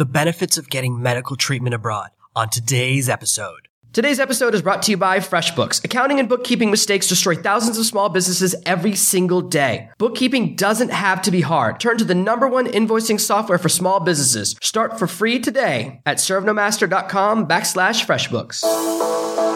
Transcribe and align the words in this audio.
the 0.00 0.06
benefits 0.06 0.56
of 0.56 0.70
getting 0.70 1.02
medical 1.02 1.36
treatment 1.36 1.74
abroad 1.74 2.08
on 2.34 2.48
today's 2.48 3.06
episode. 3.06 3.68
Today's 3.92 4.20
episode 4.20 4.54
is 4.54 4.62
brought 4.62 4.82
to 4.82 4.92
you 4.92 4.96
by 4.96 5.18
FreshBooks. 5.18 5.84
Accounting 5.84 6.20
and 6.20 6.28
bookkeeping 6.28 6.70
mistakes 6.70 7.08
destroy 7.08 7.34
thousands 7.34 7.76
of 7.76 7.84
small 7.84 8.08
businesses 8.08 8.54
every 8.64 8.94
single 8.94 9.40
day. 9.40 9.90
Bookkeeping 9.98 10.54
doesn't 10.54 10.92
have 10.92 11.20
to 11.22 11.32
be 11.32 11.40
hard. 11.40 11.80
Turn 11.80 11.98
to 11.98 12.04
the 12.04 12.14
number 12.14 12.46
one 12.46 12.68
invoicing 12.68 13.18
software 13.18 13.58
for 13.58 13.68
small 13.68 13.98
businesses. 13.98 14.54
Start 14.62 14.96
for 14.96 15.08
free 15.08 15.40
today 15.40 16.02
at 16.06 16.18
servenomaster.com 16.18 17.48
backslash 17.48 18.06
FreshBooks. 18.06 18.62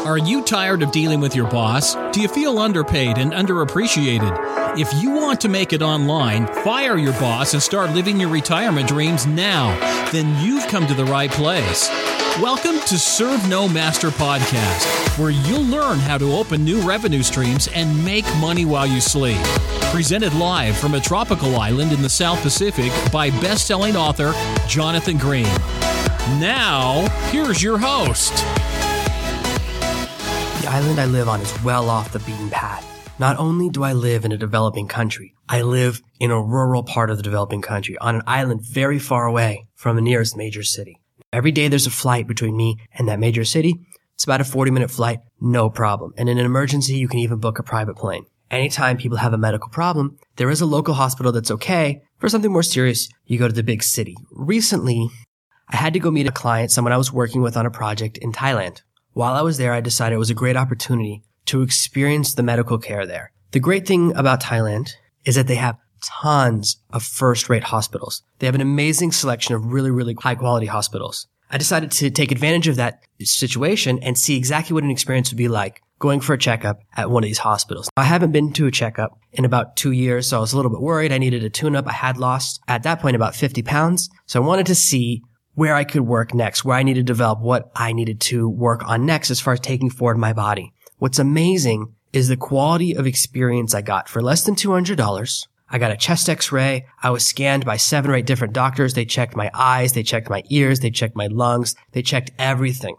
Are 0.04 0.18
you 0.18 0.42
tired 0.42 0.82
of 0.82 0.90
dealing 0.90 1.20
with 1.20 1.36
your 1.36 1.48
boss? 1.48 1.94
Do 2.12 2.20
you 2.20 2.26
feel 2.26 2.58
underpaid 2.58 3.18
and 3.18 3.32
underappreciated? 3.32 4.76
If 4.76 4.92
you 5.00 5.12
want 5.12 5.40
to 5.42 5.48
make 5.48 5.72
it 5.72 5.80
online, 5.80 6.48
fire 6.64 6.98
your 6.98 7.12
boss 7.14 7.54
and 7.54 7.62
start 7.62 7.90
living 7.92 8.18
your 8.18 8.30
retirement 8.30 8.88
dreams 8.88 9.26
now, 9.28 9.78
then 10.10 10.44
you've 10.44 10.66
come 10.66 10.88
to 10.88 10.94
the 10.94 11.04
right 11.04 11.30
place. 11.30 11.88
Welcome 12.40 12.80
to 12.88 12.98
Serve 12.98 13.48
No 13.48 13.68
Master 13.68 14.08
Podcast, 14.08 15.16
where 15.20 15.30
you'll 15.30 15.62
learn 15.62 16.00
how 16.00 16.18
to 16.18 16.32
open 16.32 16.64
new 16.64 16.80
revenue 16.80 17.22
streams 17.22 17.68
and 17.68 18.04
make 18.04 18.24
money 18.38 18.64
while 18.64 18.88
you 18.88 19.00
sleep. 19.00 19.38
Presented 19.92 20.34
live 20.34 20.76
from 20.76 20.94
a 20.94 21.00
tropical 21.00 21.54
island 21.54 21.92
in 21.92 22.02
the 22.02 22.08
South 22.08 22.42
Pacific 22.42 22.90
by 23.12 23.30
best-selling 23.30 23.94
author 23.94 24.32
Jonathan 24.66 25.16
Green. 25.16 25.46
Now, 26.40 27.06
here's 27.30 27.62
your 27.62 27.78
host. 27.78 28.34
The 30.60 30.68
island 30.68 30.98
I 30.98 31.06
live 31.06 31.28
on 31.28 31.40
is 31.40 31.62
well 31.62 31.88
off 31.88 32.12
the 32.12 32.18
beaten 32.18 32.50
path. 32.50 32.84
Not 33.20 33.38
only 33.38 33.68
do 33.68 33.84
I 33.84 33.92
live 33.92 34.24
in 34.24 34.32
a 34.32 34.36
developing 34.36 34.88
country, 34.88 35.36
I 35.48 35.62
live 35.62 36.02
in 36.18 36.32
a 36.32 36.42
rural 36.42 36.82
part 36.82 37.10
of 37.10 37.16
the 37.16 37.22
developing 37.22 37.62
country 37.62 37.96
on 37.98 38.16
an 38.16 38.22
island 38.26 38.62
very 38.62 38.98
far 38.98 39.24
away 39.24 39.68
from 39.76 39.94
the 39.94 40.02
nearest 40.02 40.36
major 40.36 40.64
city. 40.64 40.98
Every 41.34 41.50
day 41.50 41.66
there's 41.66 41.88
a 41.88 41.90
flight 41.90 42.28
between 42.28 42.56
me 42.56 42.76
and 42.96 43.08
that 43.08 43.18
major 43.18 43.44
city. 43.44 43.84
It's 44.14 44.22
about 44.22 44.40
a 44.40 44.44
40 44.44 44.70
minute 44.70 44.88
flight, 44.88 45.18
no 45.40 45.68
problem. 45.68 46.14
And 46.16 46.28
in 46.28 46.38
an 46.38 46.46
emergency, 46.46 46.94
you 46.94 47.08
can 47.08 47.18
even 47.18 47.40
book 47.40 47.58
a 47.58 47.64
private 47.64 47.96
plane. 47.96 48.26
Anytime 48.52 48.98
people 48.98 49.18
have 49.18 49.32
a 49.32 49.38
medical 49.38 49.68
problem, 49.68 50.16
there 50.36 50.48
is 50.48 50.60
a 50.60 50.66
local 50.66 50.94
hospital 50.94 51.32
that's 51.32 51.50
okay. 51.50 52.02
For 52.18 52.28
something 52.28 52.52
more 52.52 52.62
serious, 52.62 53.08
you 53.24 53.36
go 53.36 53.48
to 53.48 53.52
the 53.52 53.64
big 53.64 53.82
city. 53.82 54.14
Recently, 54.30 55.10
I 55.68 55.74
had 55.74 55.92
to 55.94 55.98
go 55.98 56.12
meet 56.12 56.28
a 56.28 56.32
client, 56.32 56.70
someone 56.70 56.92
I 56.92 56.98
was 56.98 57.12
working 57.12 57.42
with 57.42 57.56
on 57.56 57.66
a 57.66 57.70
project 57.70 58.16
in 58.18 58.30
Thailand. 58.30 58.82
While 59.12 59.34
I 59.34 59.42
was 59.42 59.58
there, 59.58 59.72
I 59.72 59.80
decided 59.80 60.14
it 60.14 60.18
was 60.18 60.30
a 60.30 60.34
great 60.34 60.56
opportunity 60.56 61.24
to 61.46 61.62
experience 61.62 62.34
the 62.34 62.44
medical 62.44 62.78
care 62.78 63.06
there. 63.06 63.32
The 63.50 63.58
great 63.58 63.88
thing 63.88 64.14
about 64.14 64.40
Thailand 64.40 64.92
is 65.24 65.34
that 65.34 65.48
they 65.48 65.56
have 65.56 65.78
tons 66.04 66.78
of 66.90 67.02
first 67.02 67.48
rate 67.48 67.64
hospitals. 67.64 68.22
They 68.38 68.46
have 68.46 68.54
an 68.54 68.60
amazing 68.60 69.12
selection 69.12 69.54
of 69.54 69.72
really, 69.72 69.90
really 69.90 70.14
high 70.14 70.34
quality 70.34 70.66
hospitals. 70.66 71.26
I 71.50 71.58
decided 71.58 71.90
to 71.92 72.10
take 72.10 72.32
advantage 72.32 72.68
of 72.68 72.76
that 72.76 73.04
situation 73.22 73.98
and 74.02 74.18
see 74.18 74.36
exactly 74.36 74.74
what 74.74 74.84
an 74.84 74.90
experience 74.90 75.30
would 75.30 75.38
be 75.38 75.48
like 75.48 75.82
going 75.98 76.20
for 76.20 76.34
a 76.34 76.38
checkup 76.38 76.80
at 76.96 77.10
one 77.10 77.22
of 77.22 77.28
these 77.28 77.38
hospitals. 77.38 77.88
I 77.96 78.04
haven't 78.04 78.32
been 78.32 78.52
to 78.54 78.66
a 78.66 78.70
checkup 78.70 79.18
in 79.32 79.44
about 79.44 79.76
two 79.76 79.92
years, 79.92 80.26
so 80.26 80.38
I 80.38 80.40
was 80.40 80.52
a 80.52 80.56
little 80.56 80.70
bit 80.70 80.80
worried. 80.80 81.12
I 81.12 81.18
needed 81.18 81.44
a 81.44 81.50
tune 81.50 81.76
up. 81.76 81.86
I 81.86 81.92
had 81.92 82.18
lost 82.18 82.60
at 82.66 82.82
that 82.82 83.00
point 83.00 83.16
about 83.16 83.34
50 83.34 83.62
pounds. 83.62 84.10
So 84.26 84.42
I 84.42 84.46
wanted 84.46 84.66
to 84.66 84.74
see 84.74 85.22
where 85.54 85.74
I 85.74 85.84
could 85.84 86.02
work 86.02 86.34
next, 86.34 86.64
where 86.64 86.76
I 86.76 86.82
needed 86.82 87.06
to 87.06 87.12
develop 87.12 87.40
what 87.40 87.70
I 87.76 87.92
needed 87.92 88.20
to 88.22 88.48
work 88.48 88.86
on 88.86 89.06
next 89.06 89.30
as 89.30 89.40
far 89.40 89.54
as 89.54 89.60
taking 89.60 89.90
forward 89.90 90.18
my 90.18 90.32
body. 90.32 90.72
What's 90.98 91.18
amazing 91.18 91.94
is 92.12 92.28
the 92.28 92.36
quality 92.36 92.94
of 92.94 93.06
experience 93.06 93.74
I 93.74 93.82
got 93.82 94.08
for 94.08 94.22
less 94.22 94.44
than 94.44 94.54
$200. 94.54 95.46
I 95.74 95.78
got 95.78 95.90
a 95.90 95.96
chest 95.96 96.28
x-ray. 96.28 96.86
I 97.02 97.10
was 97.10 97.26
scanned 97.26 97.64
by 97.64 97.78
seven 97.78 98.08
or 98.08 98.14
eight 98.14 98.26
different 98.26 98.52
doctors. 98.52 98.94
They 98.94 99.04
checked 99.04 99.34
my 99.34 99.50
eyes. 99.52 99.92
They 99.92 100.04
checked 100.04 100.30
my 100.30 100.44
ears. 100.48 100.78
They 100.78 100.92
checked 100.92 101.16
my 101.16 101.26
lungs. 101.26 101.74
They 101.90 102.00
checked 102.00 102.30
everything. 102.38 102.94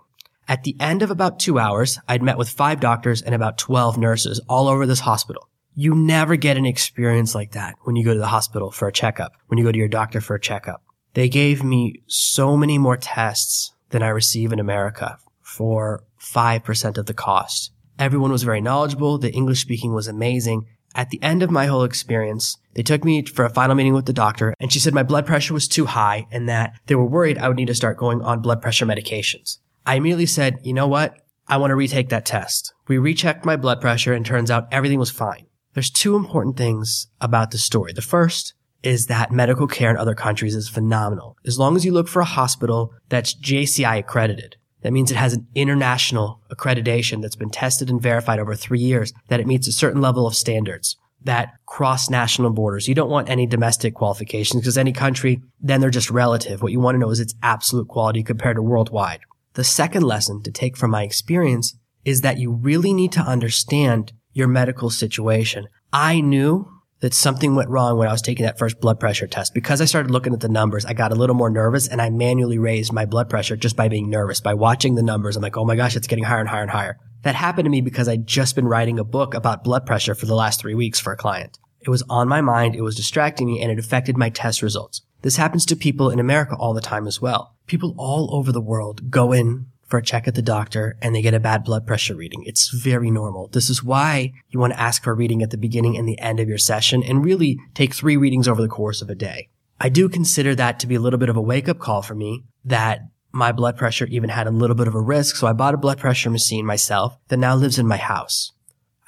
At 0.50 0.64
the 0.64 0.76
end 0.78 1.02
of 1.02 1.10
about 1.10 1.40
two 1.40 1.58
hours, 1.58 2.00
I'd 2.10 2.22
met 2.22 2.38
with 2.38 2.50
five 2.50 2.82
doctors 2.82 3.22
and 3.22 3.34
about 3.34 3.58
12 3.58 3.98
nurses 3.98 4.42
all 4.50 4.68
over 4.68 4.86
this 4.86 5.00
hospital. 5.00 5.48
You 5.74 5.96
never 5.96 6.36
get 6.36 6.58
an 6.58 6.66
experience 6.66 7.34
like 7.34 7.54
that 7.54 7.76
when 7.84 7.96
you 7.96 8.04
go 8.04 8.14
to 8.14 8.20
the 8.20 8.28
hospital 8.28 8.72
for 8.72 8.90
a 8.90 8.94
checkup, 8.94 9.32
when 9.48 9.58
you 9.58 9.64
go 9.64 9.72
to 9.72 9.80
your 9.80 9.88
doctor 9.88 10.20
for 10.20 10.36
a 10.36 10.42
checkup. 10.42 10.84
They 11.14 11.30
gave 11.30 11.64
me 11.64 12.04
so 12.08 12.58
many 12.58 12.78
more 12.78 12.98
tests 12.98 13.72
than 13.92 14.04
I 14.04 14.10
receive 14.10 14.52
in 14.52 14.60
America 14.60 15.18
for 15.42 16.04
5% 16.20 16.98
of 16.98 17.06
the 17.06 17.14
cost. 17.14 17.72
Everyone 17.98 18.34
was 18.34 18.44
very 18.44 18.60
knowledgeable. 18.60 19.18
The 19.18 19.32
English 19.32 19.62
speaking 19.62 19.94
was 19.94 20.10
amazing. 20.10 20.68
At 20.96 21.10
the 21.10 21.22
end 21.22 21.44
of 21.44 21.52
my 21.52 21.66
whole 21.66 21.84
experience, 21.84 22.58
they 22.74 22.82
took 22.82 23.04
me 23.04 23.24
for 23.24 23.44
a 23.44 23.50
final 23.50 23.76
meeting 23.76 23.94
with 23.94 24.06
the 24.06 24.14
doctor 24.14 24.56
and 24.60 24.72
she 24.72 24.80
said 24.80 24.94
my 24.94 25.04
blood 25.04 25.26
pressure 25.26 25.54
was 25.54 25.68
too 25.68 25.86
high 25.86 26.26
and 26.32 26.48
that 26.48 26.80
they 26.88 26.96
were 26.96 27.06
worried 27.06 27.38
I 27.38 27.50
would 27.50 27.58
need 27.58 27.68
to 27.68 27.76
start 27.76 27.98
going 27.98 28.22
on 28.22 28.42
blood 28.42 28.62
pressure 28.62 28.86
medications. 28.86 29.60
I 29.86 29.96
immediately 29.96 30.26
said, 30.26 30.60
you 30.64 30.74
know 30.74 30.88
what? 30.88 31.18
I 31.48 31.58
want 31.58 31.72
to 31.72 31.76
retake 31.76 32.10
that 32.10 32.26
test. 32.26 32.74
We 32.88 32.98
rechecked 32.98 33.46
my 33.46 33.58
blood 33.58 33.82
pressure 33.82 34.14
and 34.14 34.26
turns 34.26 34.50
out 34.50 34.68
everything 34.72 34.98
was 34.98 35.12
fine. 35.12 35.46
There's 35.74 35.92
two 35.92 36.16
important 36.16 36.56
things 36.56 37.08
about 37.20 37.52
the 37.52 37.58
story. 37.58 37.92
The 37.92 38.02
first 38.02 38.54
is 38.82 39.08
that 39.08 39.32
medical 39.32 39.68
care 39.68 39.90
in 39.90 39.98
other 39.98 40.16
countries 40.16 40.56
is 40.56 40.70
phenomenal. 40.70 41.36
As 41.46 41.60
long 41.60 41.76
as 41.76 41.84
you 41.84 41.92
look 41.92 42.08
for 42.08 42.22
a 42.22 42.26
hospital 42.26 42.94
that's 43.10 43.36
JCI 43.36 44.00
accredited, 44.00 44.56
that 44.86 44.94
means 44.94 45.10
it 45.10 45.18
has 45.18 45.34
an 45.34 45.48
international 45.56 46.42
accreditation 46.52 47.20
that's 47.20 47.36
been 47.36 47.50
tested 47.50 47.90
and 47.90 48.00
verified 48.00 48.38
over 48.38 48.54
three 48.54 48.78
years, 48.80 49.12
that 49.30 49.40
it 49.40 49.48
meets 49.48 49.68
a 49.68 49.72
certain 49.72 50.00
level 50.00 50.28
of 50.28 50.36
standards 50.36 50.96
that 51.24 51.54
cross 51.66 52.08
national 52.08 52.52
borders. 52.52 52.88
You 52.88 52.94
don't 52.94 53.10
want 53.10 53.28
any 53.28 53.48
domestic 53.48 53.96
qualifications 53.96 54.62
because 54.62 54.78
any 54.78 54.94
country, 54.94 55.42
then 55.60 55.82
they're 55.82 55.90
just 55.90 56.12
relative. 56.12 56.62
What 56.62 56.72
you 56.72 56.80
want 56.80 56.94
to 56.94 57.00
know 57.00 57.10
is 57.10 57.20
its 57.20 57.34
absolute 57.42 57.88
quality 57.88 58.22
compared 58.22 58.58
to 58.58 58.62
worldwide. 58.62 59.22
The 59.54 59.64
second 59.64 60.04
lesson 60.04 60.44
to 60.44 60.52
take 60.52 60.78
from 60.78 60.92
my 60.92 61.02
experience 61.02 61.76
is 62.04 62.22
that 62.22 62.38
you 62.38 62.52
really 62.52 62.94
need 62.94 63.12
to 63.14 63.22
understand 63.22 64.14
your 64.34 64.48
medical 64.48 64.92
situation. 64.92 65.68
I 65.92 66.22
knew 66.22 66.70
that 67.06 67.14
something 67.14 67.54
went 67.54 67.70
wrong 67.70 68.00
when 68.00 68.08
I 68.08 68.12
was 68.12 68.24
taking 68.24 68.48
that 68.48 68.58
first 68.58 68.82
blood 68.82 69.00
pressure 69.00 69.28
test. 69.28 69.54
Because 69.54 69.80
I 69.80 69.86
started 69.86 70.10
looking 70.10 70.34
at 70.34 70.40
the 70.40 70.50
numbers, 70.50 70.86
I 70.86 70.94
got 70.94 71.12
a 71.12 71.16
little 71.16 71.36
more 71.36 71.52
nervous 71.52 71.88
and 71.88 72.02
I 72.02 72.10
manually 72.10 72.58
raised 72.58 72.92
my 72.92 73.06
blood 73.06 73.30
pressure 73.30 73.56
just 73.56 73.76
by 73.76 73.90
being 73.90 74.10
nervous. 74.10 74.42
By 74.42 74.56
watching 74.56 74.96
the 74.96 75.04
numbers, 75.04 75.38
I'm 75.38 75.44
like, 75.44 75.56
oh 75.56 75.66
my 75.66 75.76
gosh, 75.76 75.96
it's 75.96 76.08
getting 76.08 76.24
higher 76.24 76.40
and 76.40 76.50
higher 76.50 76.64
and 76.64 76.72
higher. 76.72 76.98
That 77.22 77.36
happened 77.36 77.68
to 77.68 77.70
me 77.70 77.82
because 77.82 78.08
I'd 78.08 78.26
just 78.26 78.56
been 78.56 78.68
writing 78.68 78.98
a 78.98 79.04
book 79.04 79.36
about 79.36 79.64
blood 79.64 79.86
pressure 79.86 80.16
for 80.16 80.26
the 80.26 80.34
last 80.34 80.60
three 80.60 80.74
weeks 80.74 81.00
for 81.00 81.14
a 81.14 81.16
client. 81.16 81.60
It 81.80 81.92
was 81.92 82.02
on 82.10 82.28
my 82.28 82.42
mind, 82.42 82.74
it 82.74 82.82
was 82.82 82.96
distracting 82.96 83.46
me, 83.46 83.62
and 83.62 83.72
it 83.72 83.78
affected 83.78 84.18
my 84.18 84.30
test 84.32 84.64
results. 84.64 85.04
This 85.22 85.36
happens 85.36 85.64
to 85.68 85.76
people 85.76 86.10
in 86.10 86.20
America 86.20 86.56
all 86.56 86.74
the 86.74 86.82
time 86.82 87.06
as 87.06 87.22
well. 87.22 87.54
People 87.68 87.94
all 88.00 88.34
over 88.34 88.52
the 88.52 88.60
world 88.60 89.12
go 89.12 89.32
in 89.32 89.68
for 89.86 89.98
a 89.98 90.04
check 90.04 90.28
at 90.28 90.36
the 90.36 90.42
doctor 90.42 90.98
and 91.02 91.16
they 91.16 91.22
get 91.22 91.34
a 91.34 91.40
bad 91.40 91.64
blood 91.64 91.86
pressure 91.86 92.16
reading. 92.16 92.44
It's 92.46 92.70
very 92.70 93.12
normal. 93.12 93.48
This 93.50 93.70
is 93.70 93.84
why 93.84 94.34
you 94.50 94.60
want 94.60 94.74
to 94.74 94.80
ask 94.80 95.04
for 95.04 95.12
a 95.12 95.16
reading 95.16 95.44
at 95.44 95.52
the 95.52 95.58
beginning 95.58 95.98
and 95.98 96.08
the 96.08 96.20
end 96.20 96.40
of 96.40 96.50
your 96.50 96.58
session 96.58 97.04
and 97.04 97.24
really 97.24 97.60
take 97.74 97.94
three 97.94 98.18
readings 98.18 98.48
over 98.48 98.62
the 98.62 98.68
course 98.68 99.02
of 99.02 99.10
a 99.10 99.16
day. 99.16 99.50
I 99.80 99.90
do 99.90 100.10
consider 100.10 100.56
that 100.56 100.80
to 100.80 100.88
be 100.88 100.96
a 100.96 101.00
little 101.00 101.20
bit 101.20 101.30
of 101.30 101.38
a 101.38 101.42
wake 101.42 101.70
up 101.70 101.80
call 101.80 102.02
for 102.02 102.16
me 102.16 102.46
that 102.64 103.02
my 103.32 103.52
blood 103.52 103.78
pressure 103.78 104.06
even 104.06 104.30
had 104.30 104.48
a 104.48 104.52
little 104.52 104.76
bit 104.76 104.88
of 104.88 104.96
a 104.96 105.02
risk. 105.02 105.36
So 105.36 105.46
I 105.46 105.54
bought 105.54 105.74
a 105.74 105.78
blood 105.78 106.00
pressure 106.00 106.30
machine 106.30 106.66
myself 106.66 107.18
that 107.28 107.38
now 107.38 107.56
lives 107.56 107.78
in 107.78 107.88
my 107.88 107.98
house. 107.98 108.54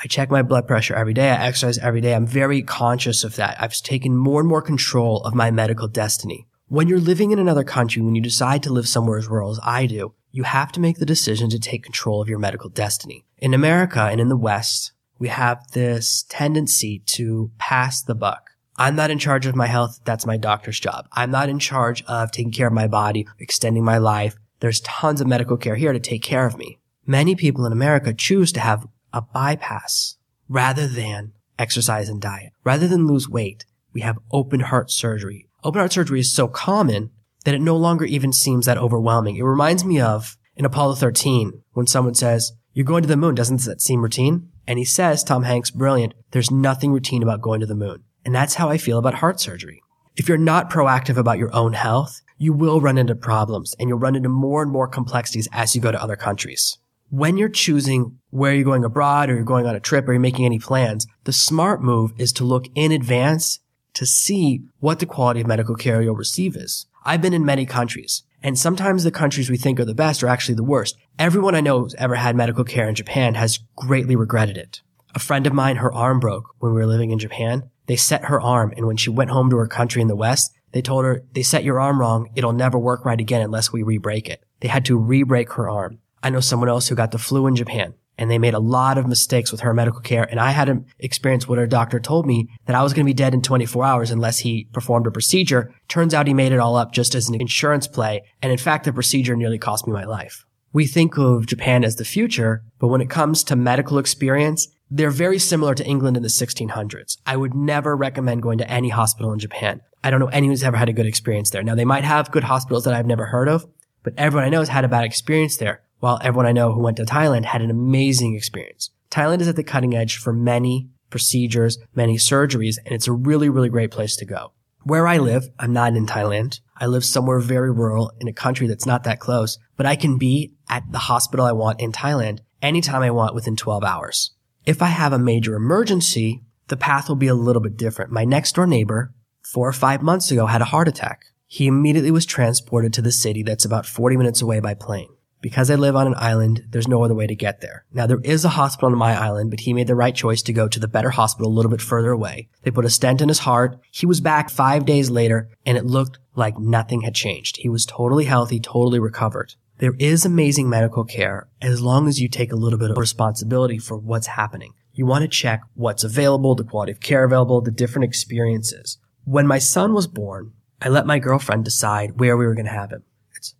I 0.03 0.07
check 0.07 0.29
my 0.29 0.43
blood 0.43 0.67
pressure 0.67 0.93
every 0.93 1.13
day. 1.13 1.31
I 1.31 1.47
exercise 1.47 1.79
every 1.79 2.01
day. 2.01 2.13
I'm 2.13 2.27
very 2.27 2.61
conscious 2.61 3.23
of 3.23 3.35
that. 3.37 3.59
I've 3.59 3.73
taken 3.73 4.15
more 4.15 4.41
and 4.41 4.49
more 4.49 4.61
control 4.61 5.23
of 5.23 5.33
my 5.33 5.49
medical 5.49 5.87
destiny. 5.87 6.45
When 6.67 6.87
you're 6.87 6.99
living 6.99 7.31
in 7.31 7.39
another 7.39 7.63
country, 7.63 8.01
when 8.01 8.13
you 8.13 8.21
decide 8.21 8.61
to 8.63 8.73
live 8.73 8.87
somewhere 8.87 9.17
as 9.17 9.27
rural 9.27 9.51
as 9.51 9.59
I 9.63 9.87
do, 9.87 10.13
you 10.31 10.43
have 10.43 10.71
to 10.73 10.79
make 10.79 10.97
the 10.97 11.05
decision 11.05 11.49
to 11.49 11.59
take 11.59 11.83
control 11.83 12.21
of 12.21 12.29
your 12.29 12.39
medical 12.39 12.69
destiny. 12.69 13.25
In 13.37 13.53
America 13.53 14.01
and 14.01 14.19
in 14.19 14.29
the 14.29 14.37
West, 14.37 14.91
we 15.19 15.29
have 15.29 15.65
this 15.71 16.25
tendency 16.29 16.99
to 17.07 17.51
pass 17.57 18.01
the 18.01 18.15
buck. 18.15 18.51
I'm 18.75 18.95
not 18.95 19.09
in 19.09 19.17
charge 19.17 19.47
of 19.47 19.55
my 19.55 19.65
health. 19.65 19.99
That's 20.05 20.27
my 20.27 20.37
doctor's 20.37 20.79
job. 20.79 21.07
I'm 21.11 21.31
not 21.31 21.49
in 21.49 21.57
charge 21.57 22.03
of 22.03 22.31
taking 22.31 22.51
care 22.51 22.67
of 22.67 22.73
my 22.73 22.87
body, 22.87 23.27
extending 23.39 23.83
my 23.83 23.97
life. 23.97 24.35
There's 24.59 24.81
tons 24.81 25.19
of 25.21 25.27
medical 25.27 25.57
care 25.57 25.75
here 25.75 25.93
to 25.93 25.99
take 25.99 26.21
care 26.21 26.45
of 26.45 26.57
me. 26.57 26.79
Many 27.05 27.35
people 27.35 27.65
in 27.65 27.71
America 27.71 28.13
choose 28.13 28.51
to 28.51 28.59
have 28.59 28.85
a 29.11 29.21
bypass 29.21 30.17
rather 30.47 30.87
than 30.87 31.33
exercise 31.57 32.09
and 32.09 32.21
diet. 32.21 32.53
Rather 32.63 32.87
than 32.87 33.07
lose 33.07 33.27
weight, 33.27 33.65
we 33.93 34.01
have 34.01 34.19
open 34.31 34.59
heart 34.59 34.91
surgery. 34.91 35.47
Open 35.63 35.79
heart 35.79 35.93
surgery 35.93 36.19
is 36.19 36.31
so 36.31 36.47
common 36.47 37.09
that 37.47 37.55
it 37.55 37.61
no 37.61 37.77
longer 37.77 38.03
even 38.03 38.33
seems 38.33 38.65
that 38.65 38.77
overwhelming. 38.77 39.37
It 39.37 39.43
reminds 39.43 39.85
me 39.85 40.01
of 40.01 40.35
in 40.57 40.65
Apollo 40.65 40.95
13 40.95 41.63
when 41.71 41.87
someone 41.87 42.13
says, 42.13 42.51
you're 42.73 42.83
going 42.83 43.03
to 43.03 43.07
the 43.07 43.15
moon. 43.15 43.35
Doesn't 43.35 43.61
that 43.61 43.79
seem 43.79 44.01
routine? 44.01 44.49
And 44.67 44.77
he 44.77 44.83
says, 44.83 45.23
Tom 45.23 45.43
Hanks, 45.43 45.71
brilliant. 45.71 46.13
There's 46.31 46.51
nothing 46.51 46.91
routine 46.91 47.23
about 47.23 47.39
going 47.39 47.61
to 47.61 47.65
the 47.65 47.73
moon. 47.73 48.03
And 48.25 48.35
that's 48.35 48.55
how 48.55 48.67
I 48.67 48.77
feel 48.77 48.97
about 48.97 49.13
heart 49.13 49.39
surgery. 49.39 49.81
If 50.17 50.27
you're 50.27 50.37
not 50.37 50.69
proactive 50.69 51.15
about 51.15 51.37
your 51.37 51.55
own 51.55 51.71
health, 51.71 52.19
you 52.37 52.51
will 52.51 52.81
run 52.81 52.97
into 52.97 53.15
problems 53.15 53.73
and 53.79 53.87
you'll 53.87 53.97
run 53.97 54.17
into 54.17 54.27
more 54.27 54.61
and 54.61 54.69
more 54.69 54.89
complexities 54.89 55.47
as 55.53 55.73
you 55.73 55.81
go 55.81 55.93
to 55.93 56.03
other 56.03 56.17
countries. 56.17 56.77
When 57.11 57.37
you're 57.37 57.47
choosing 57.47 58.19
where 58.29 58.53
you're 58.53 58.65
going 58.65 58.83
abroad 58.83 59.29
or 59.29 59.35
you're 59.35 59.45
going 59.45 59.67
on 59.67 59.75
a 59.77 59.79
trip 59.79 60.05
or 60.05 60.11
you're 60.11 60.19
making 60.19 60.43
any 60.43 60.59
plans, 60.59 61.07
the 61.23 61.31
smart 61.31 61.81
move 61.81 62.11
is 62.17 62.33
to 62.33 62.43
look 62.43 62.65
in 62.75 62.91
advance 62.91 63.59
to 63.93 64.05
see 64.05 64.63
what 64.79 64.99
the 64.99 65.05
quality 65.05 65.39
of 65.39 65.47
medical 65.47 65.75
care 65.75 66.01
you'll 66.01 66.13
receive 66.13 66.57
is. 66.57 66.87
I've 67.07 67.21
been 67.21 67.33
in 67.33 67.45
many 67.45 67.65
countries, 67.65 68.23
and 68.43 68.59
sometimes 68.59 69.05
the 69.05 69.11
countries 69.11 69.49
we 69.49 69.55
think 69.55 69.79
are 69.79 69.85
the 69.85 69.95
best 69.95 70.21
are 70.23 70.27
actually 70.27 70.55
the 70.55 70.63
worst. 70.65 70.97
Everyone 71.17 71.55
I 71.55 71.61
know 71.61 71.79
who's 71.79 71.95
ever 71.95 72.15
had 72.15 72.35
medical 72.35 72.65
care 72.65 72.89
in 72.89 72.95
Japan 72.95 73.35
has 73.35 73.59
greatly 73.77 74.17
regretted 74.17 74.57
it. 74.57 74.81
A 75.15 75.19
friend 75.19 75.47
of 75.47 75.53
mine, 75.53 75.77
her 75.77 75.93
arm 75.93 76.19
broke 76.19 76.53
when 76.59 76.73
we 76.73 76.81
were 76.81 76.85
living 76.85 77.11
in 77.11 77.17
Japan. 77.17 77.69
They 77.85 77.95
set 77.95 78.25
her 78.25 78.41
arm, 78.41 78.73
and 78.75 78.85
when 78.85 78.97
she 78.97 79.09
went 79.09 79.29
home 79.29 79.49
to 79.51 79.55
her 79.55 79.67
country 79.67 80.01
in 80.01 80.09
the 80.09 80.17
West, 80.17 80.51
they 80.73 80.81
told 80.81 81.05
her, 81.05 81.23
they 81.31 81.43
set 81.43 81.63
your 81.63 81.79
arm 81.79 82.01
wrong. 82.01 82.29
It'll 82.35 82.51
never 82.51 82.77
work 82.77 83.05
right 83.05 83.21
again 83.21 83.41
unless 83.41 83.71
we 83.71 83.83
re-break 83.83 84.27
it. 84.27 84.43
They 84.59 84.67
had 84.67 84.83
to 84.87 84.97
re-break 84.97 85.53
her 85.53 85.69
arm. 85.69 85.99
I 86.21 86.29
know 86.29 86.41
someone 86.41 86.67
else 86.67 86.89
who 86.89 86.95
got 86.95 87.11
the 87.11 87.17
flu 87.17 87.47
in 87.47 87.55
Japan 87.55 87.93
and 88.17 88.31
they 88.31 88.39
made 88.39 88.53
a 88.53 88.59
lot 88.59 88.97
of 88.97 89.07
mistakes 89.07 89.51
with 89.51 89.61
her 89.61 89.73
medical 89.73 90.01
care. 90.01 90.23
And 90.23 90.39
I 90.39 90.51
had 90.51 90.69
an 90.69 90.85
experience 90.99 91.47
what 91.47 91.59
her 91.59 91.67
doctor 91.67 91.99
told 91.99 92.25
me 92.25 92.49
that 92.65 92.75
I 92.75 92.83
was 92.83 92.93
going 92.93 93.05
to 93.05 93.09
be 93.09 93.13
dead 93.13 93.33
in 93.33 93.41
24 93.41 93.85
hours 93.85 94.11
unless 94.11 94.39
he 94.39 94.67
performed 94.73 95.07
a 95.07 95.11
procedure. 95.11 95.73
Turns 95.87 96.13
out 96.13 96.27
he 96.27 96.33
made 96.33 96.51
it 96.51 96.59
all 96.59 96.75
up 96.75 96.91
just 96.91 97.15
as 97.15 97.29
an 97.29 97.39
insurance 97.39 97.87
play. 97.87 98.23
And 98.41 98.51
in 98.51 98.57
fact, 98.57 98.85
the 98.85 98.93
procedure 98.93 99.35
nearly 99.35 99.57
cost 99.59 99.87
me 99.87 99.93
my 99.93 100.05
life. 100.05 100.45
We 100.73 100.85
think 100.85 101.17
of 101.17 101.45
Japan 101.45 101.83
as 101.83 101.95
the 101.95 102.05
future, 102.05 102.63
but 102.79 102.87
when 102.87 103.01
it 103.01 103.09
comes 103.09 103.43
to 103.45 103.55
medical 103.55 103.97
experience, 103.97 104.67
they're 104.89 105.09
very 105.09 105.39
similar 105.39 105.75
to 105.75 105.85
England 105.85 106.17
in 106.17 106.23
the 106.23 106.29
1600s. 106.29 107.17
I 107.25 107.37
would 107.37 107.53
never 107.53 107.95
recommend 107.95 108.41
going 108.41 108.57
to 108.59 108.69
any 108.69 108.89
hospital 108.89 109.31
in 109.33 109.39
Japan. 109.39 109.81
I 110.03 110.11
don't 110.11 110.19
know 110.19 110.27
anyone 110.27 110.53
who's 110.53 110.63
ever 110.63 110.77
had 110.77 110.89
a 110.89 110.93
good 110.93 111.05
experience 111.05 111.49
there. 111.49 111.63
Now 111.63 111.75
they 111.75 111.85
might 111.85 112.03
have 112.03 112.31
good 112.31 112.43
hospitals 112.43 112.83
that 112.85 112.93
I've 112.93 113.05
never 113.05 113.25
heard 113.25 113.47
of, 113.47 113.65
but 114.03 114.13
everyone 114.17 114.45
I 114.45 114.49
know 114.49 114.59
has 114.59 114.69
had 114.69 114.85
a 114.85 114.89
bad 114.89 115.03
experience 115.03 115.57
there 115.57 115.81
while 115.99 116.19
everyone 116.21 116.45
I 116.45 116.51
know 116.51 116.71
who 116.71 116.81
went 116.81 116.97
to 116.97 117.05
Thailand 117.05 117.45
had 117.45 117.61
an 117.61 117.69
amazing 117.69 118.35
experience. 118.35 118.91
Thailand 119.09 119.41
is 119.41 119.47
at 119.47 119.55
the 119.55 119.63
cutting 119.63 119.95
edge 119.95 120.17
for 120.17 120.33
many 120.33 120.89
procedures, 121.09 121.77
many 121.95 122.17
surgeries, 122.17 122.77
and 122.85 122.93
it's 122.93 123.07
a 123.07 123.13
really, 123.13 123.49
really 123.49 123.69
great 123.69 123.91
place 123.91 124.15
to 124.17 124.25
go. 124.25 124.51
Where 124.83 125.07
I 125.07 125.17
live, 125.17 125.49
I'm 125.59 125.73
not 125.73 125.95
in 125.95 126.05
Thailand. 126.05 126.59
I 126.77 126.85
live 126.85 127.03
somewhere 127.03 127.39
very 127.39 127.71
rural 127.71 128.11
in 128.19 128.27
a 128.27 128.33
country 128.33 128.67
that's 128.67 128.85
not 128.85 129.03
that 129.03 129.19
close, 129.19 129.57
but 129.75 129.85
I 129.85 129.95
can 129.95 130.17
be 130.17 130.53
at 130.69 130.83
the 130.91 130.97
hospital 130.97 131.45
I 131.45 131.51
want 131.51 131.81
in 131.81 131.91
Thailand 131.91 132.39
anytime 132.61 133.01
I 133.01 133.11
want 133.11 133.35
within 133.35 133.55
12 133.55 133.83
hours. 133.83 134.31
If 134.65 134.81
I 134.81 134.87
have 134.87 135.13
a 135.13 135.19
major 135.19 135.55
emergency, 135.55 136.43
the 136.67 136.77
path 136.77 137.09
will 137.09 137.15
be 137.15 137.27
a 137.27 137.35
little 137.35 137.61
bit 137.61 137.77
different. 137.77 138.11
My 138.11 138.25
next 138.25 138.55
door 138.55 138.67
neighbor, 138.67 139.13
four 139.41 139.67
or 139.67 139.73
five 139.73 140.01
months 140.01 140.31
ago, 140.31 140.45
had 140.45 140.61
a 140.61 140.65
heart 140.65 140.87
attack. 140.87 141.25
He 141.47 141.67
immediately 141.67 142.11
was 142.11 142.25
transported 142.25 142.93
to 142.93 143.01
the 143.01 143.11
city 143.11 143.43
that's 143.43 143.65
about 143.65 143.85
40 143.85 144.17
minutes 144.17 144.41
away 144.41 144.59
by 144.59 144.73
plane. 144.73 145.09
Because 145.41 145.69
I 145.69 145.75
live 145.75 145.95
on 145.95 146.07
an 146.07 146.15
island, 146.17 146.65
there's 146.69 146.87
no 146.87 147.03
other 147.03 147.13
way 147.13 147.27
to 147.27 147.35
get 147.35 147.61
there. 147.61 147.85
Now 147.93 148.07
there 148.07 148.21
is 148.23 148.43
a 148.43 148.49
hospital 148.49 148.91
on 148.91 148.97
my 148.97 149.15
island, 149.15 149.51
but 149.51 149.61
he 149.61 149.73
made 149.73 149.87
the 149.87 149.95
right 149.95 150.15
choice 150.15 150.41
to 150.43 150.53
go 150.53 150.67
to 150.67 150.79
the 150.79 150.87
better 150.87 151.11
hospital 151.11 151.51
a 151.51 151.53
little 151.53 151.71
bit 151.71 151.81
further 151.81 152.11
away. 152.11 152.49
They 152.63 152.71
put 152.71 152.85
a 152.85 152.89
stent 152.89 153.21
in 153.21 153.27
his 153.27 153.39
heart. 153.39 153.79
He 153.91 154.05
was 154.05 154.19
back 154.19 154.49
five 154.49 154.85
days 154.85 155.09
later 155.09 155.49
and 155.65 155.77
it 155.77 155.85
looked 155.85 156.19
like 156.35 156.57
nothing 156.57 157.01
had 157.01 157.15
changed. 157.15 157.57
He 157.57 157.69
was 157.69 157.85
totally 157.85 158.25
healthy, 158.25 158.59
totally 158.59 158.99
recovered. 158.99 159.53
There 159.79 159.95
is 159.99 160.25
amazing 160.25 160.69
medical 160.69 161.03
care 161.03 161.47
as 161.61 161.81
long 161.81 162.07
as 162.07 162.19
you 162.19 162.27
take 162.27 162.51
a 162.51 162.55
little 162.55 162.79
bit 162.79 162.89
of 162.89 162.97
responsibility 162.97 163.77
for 163.77 163.95
what's 163.95 164.27
happening. 164.27 164.73
You 164.93 165.05
want 165.05 165.21
to 165.21 165.27
check 165.27 165.61
what's 165.75 166.03
available, 166.03 166.55
the 166.55 166.63
quality 166.63 166.91
of 166.91 166.99
care 166.99 167.23
available, 167.23 167.61
the 167.61 167.69
different 167.69 168.05
experiences. 168.05 168.97
When 169.25 169.45
my 169.45 169.59
son 169.59 169.93
was 169.93 170.07
born, 170.07 170.53
I 170.81 170.89
let 170.89 171.05
my 171.05 171.19
girlfriend 171.19 171.65
decide 171.65 172.19
where 172.19 172.35
we 172.35 172.47
were 172.47 172.55
going 172.55 172.65
to 172.65 172.71
have 172.71 172.91
him. 172.91 173.03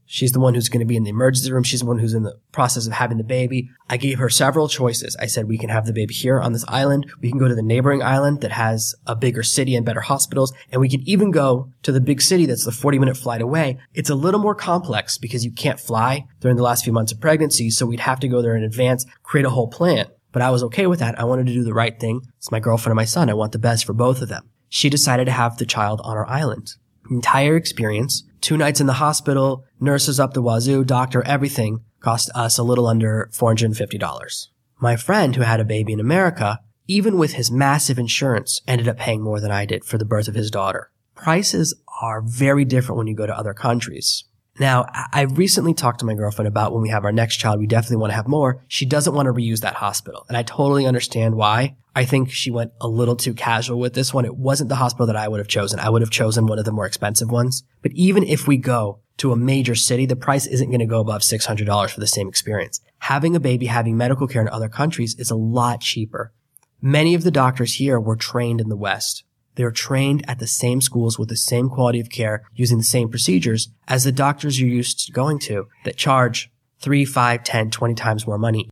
She's 0.10 0.32
the 0.32 0.40
one 0.40 0.56
who's 0.56 0.70
going 0.70 0.80
to 0.80 0.86
be 0.86 0.96
in 0.96 1.04
the 1.04 1.10
emergency 1.10 1.52
room. 1.52 1.64
She's 1.64 1.82
the 1.82 1.86
one 1.86 2.00
who's 2.00 2.14
in 2.14 2.24
the 2.24 2.40
process 2.54 2.88
of 2.88 2.94
having 2.94 3.18
the 3.18 3.26
baby. 3.26 3.70
I 3.90 3.98
gave 3.98 4.20
her 4.20 4.30
several 4.30 4.70
choices. 4.70 5.18
I 5.20 5.26
said, 5.26 5.48
we 5.48 5.58
can 5.58 5.70
have 5.70 5.86
the 5.86 5.94
baby 5.94 6.14
here 6.14 6.40
on 6.40 6.54
this 6.54 6.64
island. 6.70 7.12
We 7.22 7.30
can 7.30 7.38
go 7.38 7.50
to 7.50 7.54
the 7.54 7.62
neighboring 7.62 8.02
island 8.02 8.40
that 8.42 8.52
has 8.52 8.96
a 9.06 9.16
bigger 9.16 9.44
city 9.44 9.76
and 9.76 9.86
better 9.86 10.00
hospitals. 10.00 10.54
And 10.72 10.80
we 10.80 10.88
can 10.88 11.02
even 11.02 11.32
go 11.32 11.70
to 11.84 11.92
the 11.92 12.00
big 12.00 12.22
city 12.22 12.46
that's 12.46 12.64
the 12.64 12.72
40 12.72 13.00
minute 13.00 13.18
flight 13.18 13.42
away. 13.42 13.80
It's 13.94 14.10
a 14.10 14.16
little 14.16 14.40
more 14.40 14.56
complex 14.56 15.18
because 15.18 15.44
you 15.44 15.52
can't 15.52 15.80
fly 15.80 16.26
during 16.40 16.56
the 16.56 16.64
last 16.64 16.86
few 16.86 16.94
months 16.94 17.12
of 17.12 17.20
pregnancy. 17.20 17.70
So 17.70 17.86
we'd 17.86 18.00
have 18.00 18.22
to 18.22 18.30
go 18.30 18.42
there 18.42 18.56
in 18.56 18.64
advance, 18.64 19.06
create 19.24 19.46
a 19.46 19.52
whole 19.52 19.68
plan. 19.68 20.08
But 20.32 20.42
I 20.42 20.52
was 20.52 20.64
okay 20.64 20.88
with 20.88 21.00
that. 21.00 21.20
I 21.20 21.26
wanted 21.26 21.48
to 21.48 21.54
do 21.54 21.64
the 21.64 21.74
right 21.74 22.00
thing. 22.00 22.22
It's 22.38 22.52
my 22.52 22.60
girlfriend 22.62 22.92
and 22.92 22.98
my 22.98 23.06
son. 23.06 23.30
I 23.30 23.34
want 23.34 23.52
the 23.52 23.60
best 23.60 23.86
for 23.86 23.94
both 23.94 24.22
of 24.22 24.30
them. 24.30 24.50
She 24.70 24.90
decided 24.90 25.26
to 25.26 25.32
have 25.32 25.58
the 25.58 25.66
child 25.66 26.00
on 26.04 26.16
our 26.16 26.28
island. 26.30 26.76
Entire 27.10 27.56
experience 27.56 28.24
two 28.42 28.58
nights 28.58 28.80
in 28.80 28.88
the 28.88 28.94
hospital, 28.94 29.66
nurses 29.80 30.20
up 30.20 30.34
the 30.34 30.42
wazoo, 30.42 30.84
doctor, 30.84 31.22
everything 31.26 31.82
cost 32.00 32.30
us 32.36 32.58
a 32.58 32.64
little 32.64 32.88
under 32.88 33.30
$450. 33.34 34.48
My 34.80 34.96
friend 34.96 35.36
who 35.36 35.42
had 35.42 35.60
a 35.60 35.66
baby 35.66 35.94
in 35.94 36.00
America, 36.00 36.60
even 36.88 37.18
with 37.18 37.34
his 37.34 37.52
massive 37.52 37.98
insurance, 37.98 38.62
ended 38.68 38.88
up 38.88 38.98
paying 38.98 39.22
more 39.22 39.42
than 39.42 39.52
I 39.52 39.66
did 39.66 39.84
for 39.84 39.98
the 39.98 40.06
birth 40.06 40.28
of 40.28 40.36
his 40.36 40.52
daughter. 40.52 40.92
Prices 41.16 41.74
are 42.02 42.22
very 42.22 42.64
different 42.64 42.98
when 42.98 43.08
you 43.08 43.16
go 43.16 43.26
to 43.26 43.38
other 43.38 43.54
countries. 43.54 44.24
Now, 44.60 44.86
I 45.12 45.22
recently 45.22 45.74
talked 45.74 46.00
to 46.00 46.06
my 46.06 46.14
girlfriend 46.14 46.48
about 46.48 46.74
when 46.74 46.82
we 46.82 46.90
have 46.90 47.06
our 47.06 47.12
next 47.12 47.38
child, 47.38 47.60
we 47.60 47.68
definitely 47.68 47.98
want 47.98 48.12
to 48.12 48.16
have 48.16 48.28
more. 48.28 48.64
She 48.68 48.86
doesn't 48.86 49.14
want 49.14 49.28
to 49.28 49.34
reuse 49.34 49.62
that 49.62 49.76
hospital. 49.76 50.26
And 50.28 50.38
I 50.38 50.44
totally 50.44 50.88
understand 50.88 51.36
why. 51.36 51.76
I 51.98 52.06
think 52.06 52.30
she 52.30 52.52
went 52.52 52.74
a 52.80 52.88
little 52.88 53.16
too 53.16 53.34
casual 53.34 53.80
with 53.80 53.96
this 53.96 54.14
one. 54.14 54.24
It 54.24 54.38
wasn't 54.38 54.70
the 54.70 54.76
hospital 54.76 55.08
that 55.08 55.16
I 55.16 55.28
would 55.28 55.40
have 55.40 55.48
chosen. 55.48 55.80
I 55.80 55.90
would 55.90 56.04
have 56.04 56.12
chosen 56.12 56.46
one 56.46 56.60
of 56.60 56.66
the 56.66 56.72
more 56.72 56.86
expensive 56.86 57.32
ones. 57.32 57.64
But 57.82 57.92
even 57.94 58.22
if 58.22 58.48
we 58.48 58.58
go 58.58 59.00
to 59.18 59.32
a 59.32 59.36
major 59.36 59.74
city, 59.74 60.06
the 60.06 60.16
price 60.16 60.46
isn't 60.46 60.70
going 60.70 60.80
to 60.80 60.86
go 60.86 61.00
above 61.00 61.24
$600 61.24 61.90
for 61.90 62.00
the 62.00 62.06
same 62.06 62.28
experience. 62.28 62.82
Having 63.00 63.36
a 63.36 63.40
baby, 63.40 63.66
having 63.66 63.98
medical 63.98 64.28
care 64.28 64.44
in 64.44 64.48
other 64.50 64.70
countries 64.70 65.16
is 65.18 65.32
a 65.32 65.36
lot 65.36 65.82
cheaper. 65.82 66.32
Many 66.80 67.16
of 67.16 67.24
the 67.24 67.32
doctors 67.32 67.74
here 67.74 68.00
were 68.00 68.16
trained 68.16 68.62
in 68.62 68.70
the 68.70 68.78
West. 68.78 69.24
They 69.56 69.64
are 69.64 69.72
trained 69.72 70.24
at 70.30 70.38
the 70.38 70.46
same 70.46 70.82
schools 70.82 71.18
with 71.18 71.30
the 71.30 71.36
same 71.36 71.68
quality 71.68 72.00
of 72.00 72.12
care 72.12 72.44
using 72.54 72.78
the 72.78 72.84
same 72.84 73.10
procedures 73.10 73.70
as 73.88 74.04
the 74.04 74.12
doctors 74.12 74.62
you're 74.62 74.70
used 74.70 75.08
to 75.08 75.12
going 75.12 75.40
to 75.40 75.68
that 75.84 75.98
charge 75.98 76.52
three, 76.80 77.06
five, 77.06 77.44
10, 77.44 77.72
20 77.72 77.96
times 77.96 78.28
more 78.28 78.38
money. 78.38 78.70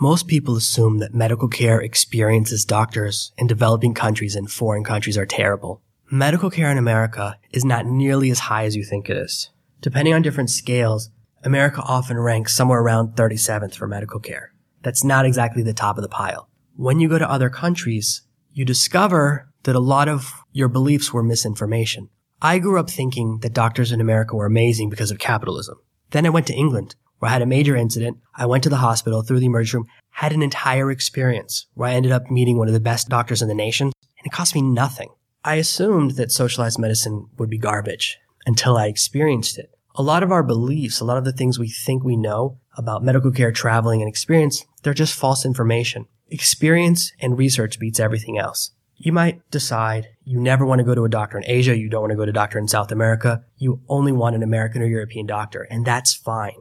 Most 0.00 0.26
people 0.26 0.56
assume 0.56 0.98
that 0.98 1.14
medical 1.14 1.46
care 1.46 1.80
experiences 1.80 2.64
doctors 2.64 3.32
in 3.38 3.46
developing 3.46 3.94
countries 3.94 4.34
and 4.34 4.50
foreign 4.50 4.82
countries 4.82 5.16
are 5.16 5.24
terrible. 5.24 5.82
Medical 6.10 6.50
care 6.50 6.70
in 6.70 6.78
America 6.78 7.38
is 7.52 7.64
not 7.64 7.86
nearly 7.86 8.28
as 8.30 8.40
high 8.40 8.64
as 8.64 8.74
you 8.74 8.82
think 8.82 9.08
it 9.08 9.16
is. 9.16 9.50
Depending 9.80 10.12
on 10.12 10.22
different 10.22 10.50
scales, 10.50 11.10
America 11.44 11.80
often 11.80 12.18
ranks 12.18 12.56
somewhere 12.56 12.80
around 12.80 13.14
37th 13.14 13.76
for 13.76 13.86
medical 13.86 14.18
care. 14.18 14.52
That's 14.82 15.04
not 15.04 15.26
exactly 15.26 15.62
the 15.62 15.72
top 15.72 15.96
of 15.96 16.02
the 16.02 16.08
pile. 16.08 16.48
When 16.74 16.98
you 16.98 17.08
go 17.08 17.18
to 17.18 17.30
other 17.30 17.48
countries, 17.48 18.22
you 18.52 18.64
discover 18.64 19.48
that 19.62 19.76
a 19.76 19.80
lot 19.80 20.08
of 20.08 20.32
your 20.52 20.68
beliefs 20.68 21.12
were 21.12 21.22
misinformation. 21.22 22.08
I 22.42 22.58
grew 22.58 22.80
up 22.80 22.90
thinking 22.90 23.38
that 23.42 23.54
doctors 23.54 23.92
in 23.92 24.00
America 24.00 24.34
were 24.34 24.46
amazing 24.46 24.90
because 24.90 25.12
of 25.12 25.18
capitalism. 25.18 25.78
Then 26.10 26.26
I 26.26 26.30
went 26.30 26.48
to 26.48 26.54
England, 26.54 26.96
where 27.24 27.30
I 27.30 27.32
had 27.32 27.40
a 27.40 27.46
major 27.46 27.74
incident. 27.74 28.18
I 28.36 28.44
went 28.44 28.64
to 28.64 28.68
the 28.68 28.76
hospital 28.76 29.22
through 29.22 29.40
the 29.40 29.46
emergency 29.46 29.78
room, 29.78 29.86
had 30.10 30.34
an 30.34 30.42
entire 30.42 30.90
experience 30.90 31.66
where 31.72 31.88
I 31.88 31.94
ended 31.94 32.12
up 32.12 32.30
meeting 32.30 32.58
one 32.58 32.68
of 32.68 32.74
the 32.74 32.80
best 32.80 33.08
doctors 33.08 33.40
in 33.40 33.48
the 33.48 33.54
nation, 33.54 33.86
and 34.18 34.26
it 34.26 34.30
cost 34.30 34.54
me 34.54 34.60
nothing. 34.60 35.08
I 35.42 35.54
assumed 35.54 36.16
that 36.16 36.30
socialized 36.30 36.78
medicine 36.78 37.30
would 37.38 37.48
be 37.48 37.56
garbage 37.56 38.18
until 38.44 38.76
I 38.76 38.88
experienced 38.88 39.58
it. 39.58 39.70
A 39.94 40.02
lot 40.02 40.22
of 40.22 40.32
our 40.32 40.42
beliefs, 40.42 41.00
a 41.00 41.06
lot 41.06 41.16
of 41.16 41.24
the 41.24 41.32
things 41.32 41.58
we 41.58 41.70
think 41.70 42.04
we 42.04 42.14
know 42.14 42.58
about 42.76 43.02
medical 43.02 43.32
care, 43.32 43.52
traveling, 43.52 44.02
and 44.02 44.08
experience, 44.08 44.66
they're 44.82 44.92
just 44.92 45.14
false 45.14 45.46
information. 45.46 46.04
Experience 46.28 47.10
and 47.20 47.38
research 47.38 47.78
beats 47.78 47.98
everything 48.00 48.36
else. 48.36 48.72
You 48.96 49.14
might 49.14 49.40
decide 49.50 50.08
you 50.24 50.38
never 50.38 50.66
want 50.66 50.80
to 50.80 50.84
go 50.84 50.94
to 50.94 51.06
a 51.06 51.08
doctor 51.08 51.38
in 51.38 51.44
Asia, 51.46 51.74
you 51.74 51.88
don't 51.88 52.02
want 52.02 52.10
to 52.10 52.16
go 52.16 52.26
to 52.26 52.30
a 52.32 52.34
doctor 52.34 52.58
in 52.58 52.68
South 52.68 52.92
America, 52.92 53.44
you 53.56 53.80
only 53.88 54.12
want 54.12 54.36
an 54.36 54.42
American 54.42 54.82
or 54.82 54.86
European 54.86 55.24
doctor, 55.24 55.62
and 55.70 55.86
that's 55.86 56.12
fine. 56.12 56.60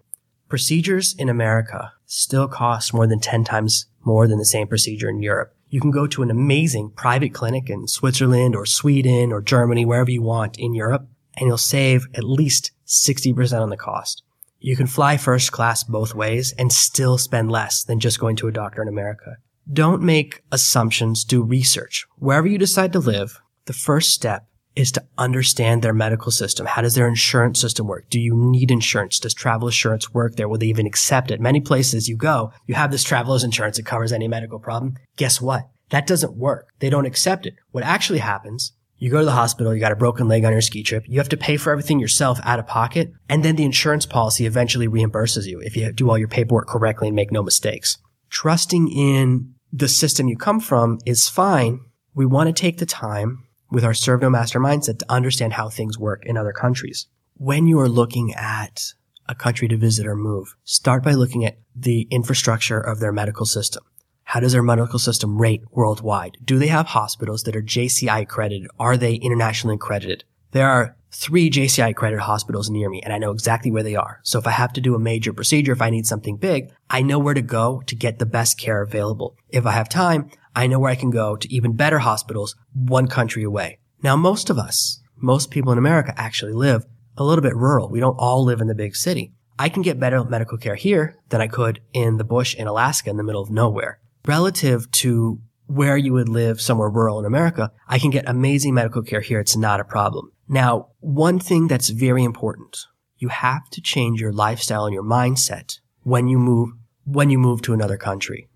Procedures 0.54 1.16
in 1.18 1.30
America 1.30 1.94
still 2.06 2.48
cost 2.48 2.94
more 2.94 3.08
than 3.08 3.20
10 3.20 3.44
times 3.44 3.88
more 4.06 4.28
than 4.28 4.38
the 4.38 4.46
same 4.46 4.68
procedure 4.68 5.10
in 5.10 5.24
Europe. 5.24 5.56
You 5.68 5.82
can 5.82 5.90
go 5.90 6.06
to 6.06 6.22
an 6.22 6.30
amazing 6.30 6.92
private 6.92 7.34
clinic 7.34 7.72
in 7.72 7.88
Switzerland 7.88 8.56
or 8.56 8.68
Sweden 8.68 9.34
or 9.34 9.42
Germany, 9.42 9.84
wherever 9.84 10.12
you 10.12 10.22
want 10.22 10.60
in 10.60 10.76
Europe, 10.76 11.08
and 11.36 11.48
you'll 11.48 11.58
save 11.58 12.06
at 12.14 12.24
least 12.24 12.70
60% 12.86 13.64
on 13.64 13.72
the 13.72 13.78
cost. 13.78 14.22
You 14.60 14.76
can 14.76 14.86
fly 14.86 15.18
first 15.18 15.52
class 15.52 15.84
both 15.84 16.14
ways 16.14 16.54
and 16.60 16.72
still 16.72 17.18
spend 17.18 17.52
less 17.52 17.84
than 17.84 18.00
just 18.00 18.20
going 18.20 18.36
to 18.36 18.48
a 18.48 18.52
doctor 18.52 18.84
in 18.84 18.88
America. 18.88 19.38
Don't 19.68 20.04
make 20.04 20.44
assumptions, 20.52 21.24
do 21.24 21.42
research. 21.42 22.06
Wherever 22.18 22.46
you 22.46 22.60
decide 22.60 22.94
to 22.94 23.00
live, 23.00 23.42
the 23.66 23.74
first 23.74 24.12
step 24.12 24.46
is 24.76 24.92
to 24.94 25.04
understand 25.18 25.82
their 25.82 25.94
medical 25.94 26.32
system. 26.32 26.66
How 26.66 26.82
does 26.82 26.96
their 26.96 27.08
insurance 27.08 27.60
system 27.60 27.88
work? 27.88 28.10
Do 28.10 28.20
you 28.20 28.36
need 28.36 28.72
insurance? 28.72 29.20
Does 29.20 29.34
travel 29.34 29.68
insurance 29.68 30.14
work 30.14 30.36
there? 30.36 30.48
Will 30.48 30.58
they 30.58 30.68
even 30.68 30.88
accept 30.88 31.32
it? 31.32 31.40
Many 31.40 31.60
places 31.60 32.10
you 32.10 32.18
go, 32.18 32.52
you 32.66 32.76
have 32.76 32.92
this 32.92 33.04
traveler's 33.04 33.44
insurance 33.44 33.78
that 33.78 33.86
covers 33.86 34.12
any 34.12 34.28
medical 34.28 34.60
problem. 34.60 34.96
Guess 35.16 35.42
what? 35.42 35.70
That 35.90 36.08
doesn't 36.08 36.36
work. 36.36 36.70
They 36.80 36.90
don't 36.90 37.06
accept 37.06 37.46
it. 37.46 37.56
What 37.72 37.84
actually 37.84 38.20
happens, 38.20 38.74
you 38.98 39.12
go 39.12 39.20
to 39.20 39.26
the 39.26 39.32
hospital, 39.32 39.74
you 39.74 39.80
got 39.80 39.92
a 39.92 39.98
broken 39.98 40.28
leg 40.28 40.46
on 40.46 40.54
your 40.54 40.62
ski 40.62 40.82
trip, 40.82 41.04
you 41.08 41.20
have 41.20 41.30
to 41.30 41.38
pay 41.38 41.58
for 41.58 41.72
everything 41.72 42.00
yourself 42.00 42.40
out 42.44 42.58
of 42.58 42.66
pocket, 42.66 43.12
and 43.30 43.44
then 43.44 43.58
the 43.58 43.66
insurance 43.66 44.06
policy 44.06 44.46
eventually 44.46 44.88
reimburses 44.88 45.46
you 45.46 45.60
if 45.60 45.76
you 45.76 45.92
do 45.92 46.10
all 46.10 46.18
your 46.18 46.28
paperwork 46.28 46.68
correctly 46.68 47.10
and 47.10 47.16
make 47.16 47.32
no 47.32 47.44
mistakes. 47.44 47.98
Trusting 48.30 48.90
in 48.90 49.54
the 49.72 49.88
system 49.88 50.28
you 50.28 50.38
come 50.38 50.60
from 50.60 51.00
is 51.06 51.30
fine. 51.30 51.82
We 52.16 52.26
want 52.26 52.48
to 52.48 52.54
take 52.54 52.78
the 52.78 52.86
time. 52.86 53.44
With 53.74 53.84
our 53.84 53.94
serve 53.94 54.22
no 54.22 54.30
master 54.30 54.60
mindset 54.60 55.00
to 55.00 55.12
understand 55.12 55.54
how 55.54 55.68
things 55.68 55.98
work 55.98 56.24
in 56.28 56.38
other 56.38 56.54
countries. 56.54 57.08
When 57.34 57.66
you 57.66 57.80
are 57.80 57.90
looking 57.90 58.32
at 58.36 58.94
a 59.28 59.34
country 59.34 59.68
to 59.68 59.78
visit 59.78 60.06
or 60.06 60.16
move, 60.16 60.56
start 60.64 61.04
by 61.04 61.14
looking 61.14 61.44
at 61.44 61.58
the 61.76 62.08
infrastructure 62.12 62.80
of 62.80 63.00
their 63.00 63.12
medical 63.12 63.48
system. 63.48 63.84
How 64.26 64.40
does 64.40 64.54
their 64.54 64.62
medical 64.62 65.00
system 65.00 65.42
rate 65.42 65.64
worldwide? 65.72 66.38
Do 66.46 66.60
they 66.60 66.68
have 66.68 66.88
hospitals 66.88 67.44
that 67.44 67.56
are 67.56 67.64
JCI 67.64 68.22
accredited? 68.22 68.70
Are 68.80 68.96
they 68.96 69.16
internationally 69.16 69.76
accredited? 69.76 70.24
There 70.52 70.70
are 70.70 70.96
three 71.12 71.50
JCI 71.50 71.90
accredited 71.90 72.22
hospitals 72.22 72.70
near 72.70 72.90
me 72.90 73.02
and 73.02 73.12
I 73.12 73.18
know 73.18 73.32
exactly 73.32 73.72
where 73.72 73.84
they 73.84 73.96
are. 73.96 74.20
So 74.24 74.38
if 74.38 74.46
I 74.46 74.52
have 74.52 74.72
to 74.74 74.82
do 74.82 74.94
a 74.94 75.00
major 75.00 75.34
procedure, 75.34 75.72
if 75.72 75.82
I 75.82 75.90
need 75.90 76.06
something 76.06 76.38
big, 76.38 76.72
I 76.92 77.02
know 77.02 77.18
where 77.18 77.34
to 77.34 77.42
go 77.42 77.82
to 77.88 77.96
get 77.96 78.20
the 78.20 78.28
best 78.28 78.60
care 78.60 78.84
available. 78.84 79.36
If 79.50 79.66
I 79.66 79.72
have 79.72 79.90
time, 79.90 80.30
I 80.56 80.68
know 80.68 80.80
where 80.80 80.92
I 80.92 80.96
can 80.96 81.10
go 81.10 81.36
to 81.36 81.54
even 81.54 81.76
better 81.76 82.00
hospitals 82.00 82.56
one 82.74 83.08
country 83.08 83.44
away. 83.44 83.80
Now, 84.02 84.16
most 84.16 84.50
of 84.50 84.58
us, 84.58 85.02
most 85.16 85.52
people 85.52 85.72
in 85.72 85.78
America 85.78 86.14
actually 86.18 86.54
live 86.54 86.86
a 87.18 87.24
little 87.24 87.42
bit 87.42 87.56
rural. 87.56 87.90
We 87.90 88.00
don't 88.00 88.18
all 88.18 88.44
live 88.44 88.62
in 88.62 88.68
the 88.68 88.76
big 88.76 88.96
city. 88.96 89.34
I 89.58 89.70
can 89.70 89.82
get 89.82 90.00
better 90.00 90.24
medical 90.24 90.58
care 90.58 90.76
here 90.76 91.18
than 91.30 91.42
I 91.42 91.48
could 91.48 91.80
in 91.94 92.18
the 92.18 92.24
bush 92.24 92.56
in 92.56 92.68
Alaska 92.68 93.10
in 93.10 93.18
the 93.18 93.24
middle 93.24 93.42
of 93.42 93.50
nowhere. 93.50 94.00
Relative 94.26 94.90
to 94.92 95.40
where 95.68 95.98
you 95.98 96.14
would 96.14 96.30
live 96.30 96.60
somewhere 96.60 96.90
rural 96.90 97.20
in 97.20 97.26
America, 97.26 97.72
I 97.88 98.00
can 98.00 98.10
get 98.10 98.28
amazing 98.28 98.74
medical 98.74 99.02
care 99.02 99.22
here. 99.22 99.40
It's 99.40 99.56
not 99.56 99.80
a 99.80 99.86
problem. 99.86 100.32
Now, 100.48 100.90
one 101.00 101.40
thing 101.40 101.68
that's 101.68 101.90
very 101.90 102.24
important, 102.24 102.78
you 103.18 103.30
have 103.30 103.70
to 103.72 103.82
change 103.82 104.20
your 104.20 104.34
lifestyle 104.34 104.86
and 104.86 104.94
your 104.94 105.04
mindset 105.04 105.80
when 106.02 106.28
you 106.28 106.38
move, 106.38 106.70
when 107.06 107.30
you 107.30 107.40
move 107.40 107.62
to 107.64 107.74
another 107.74 107.98
country. 107.98 108.50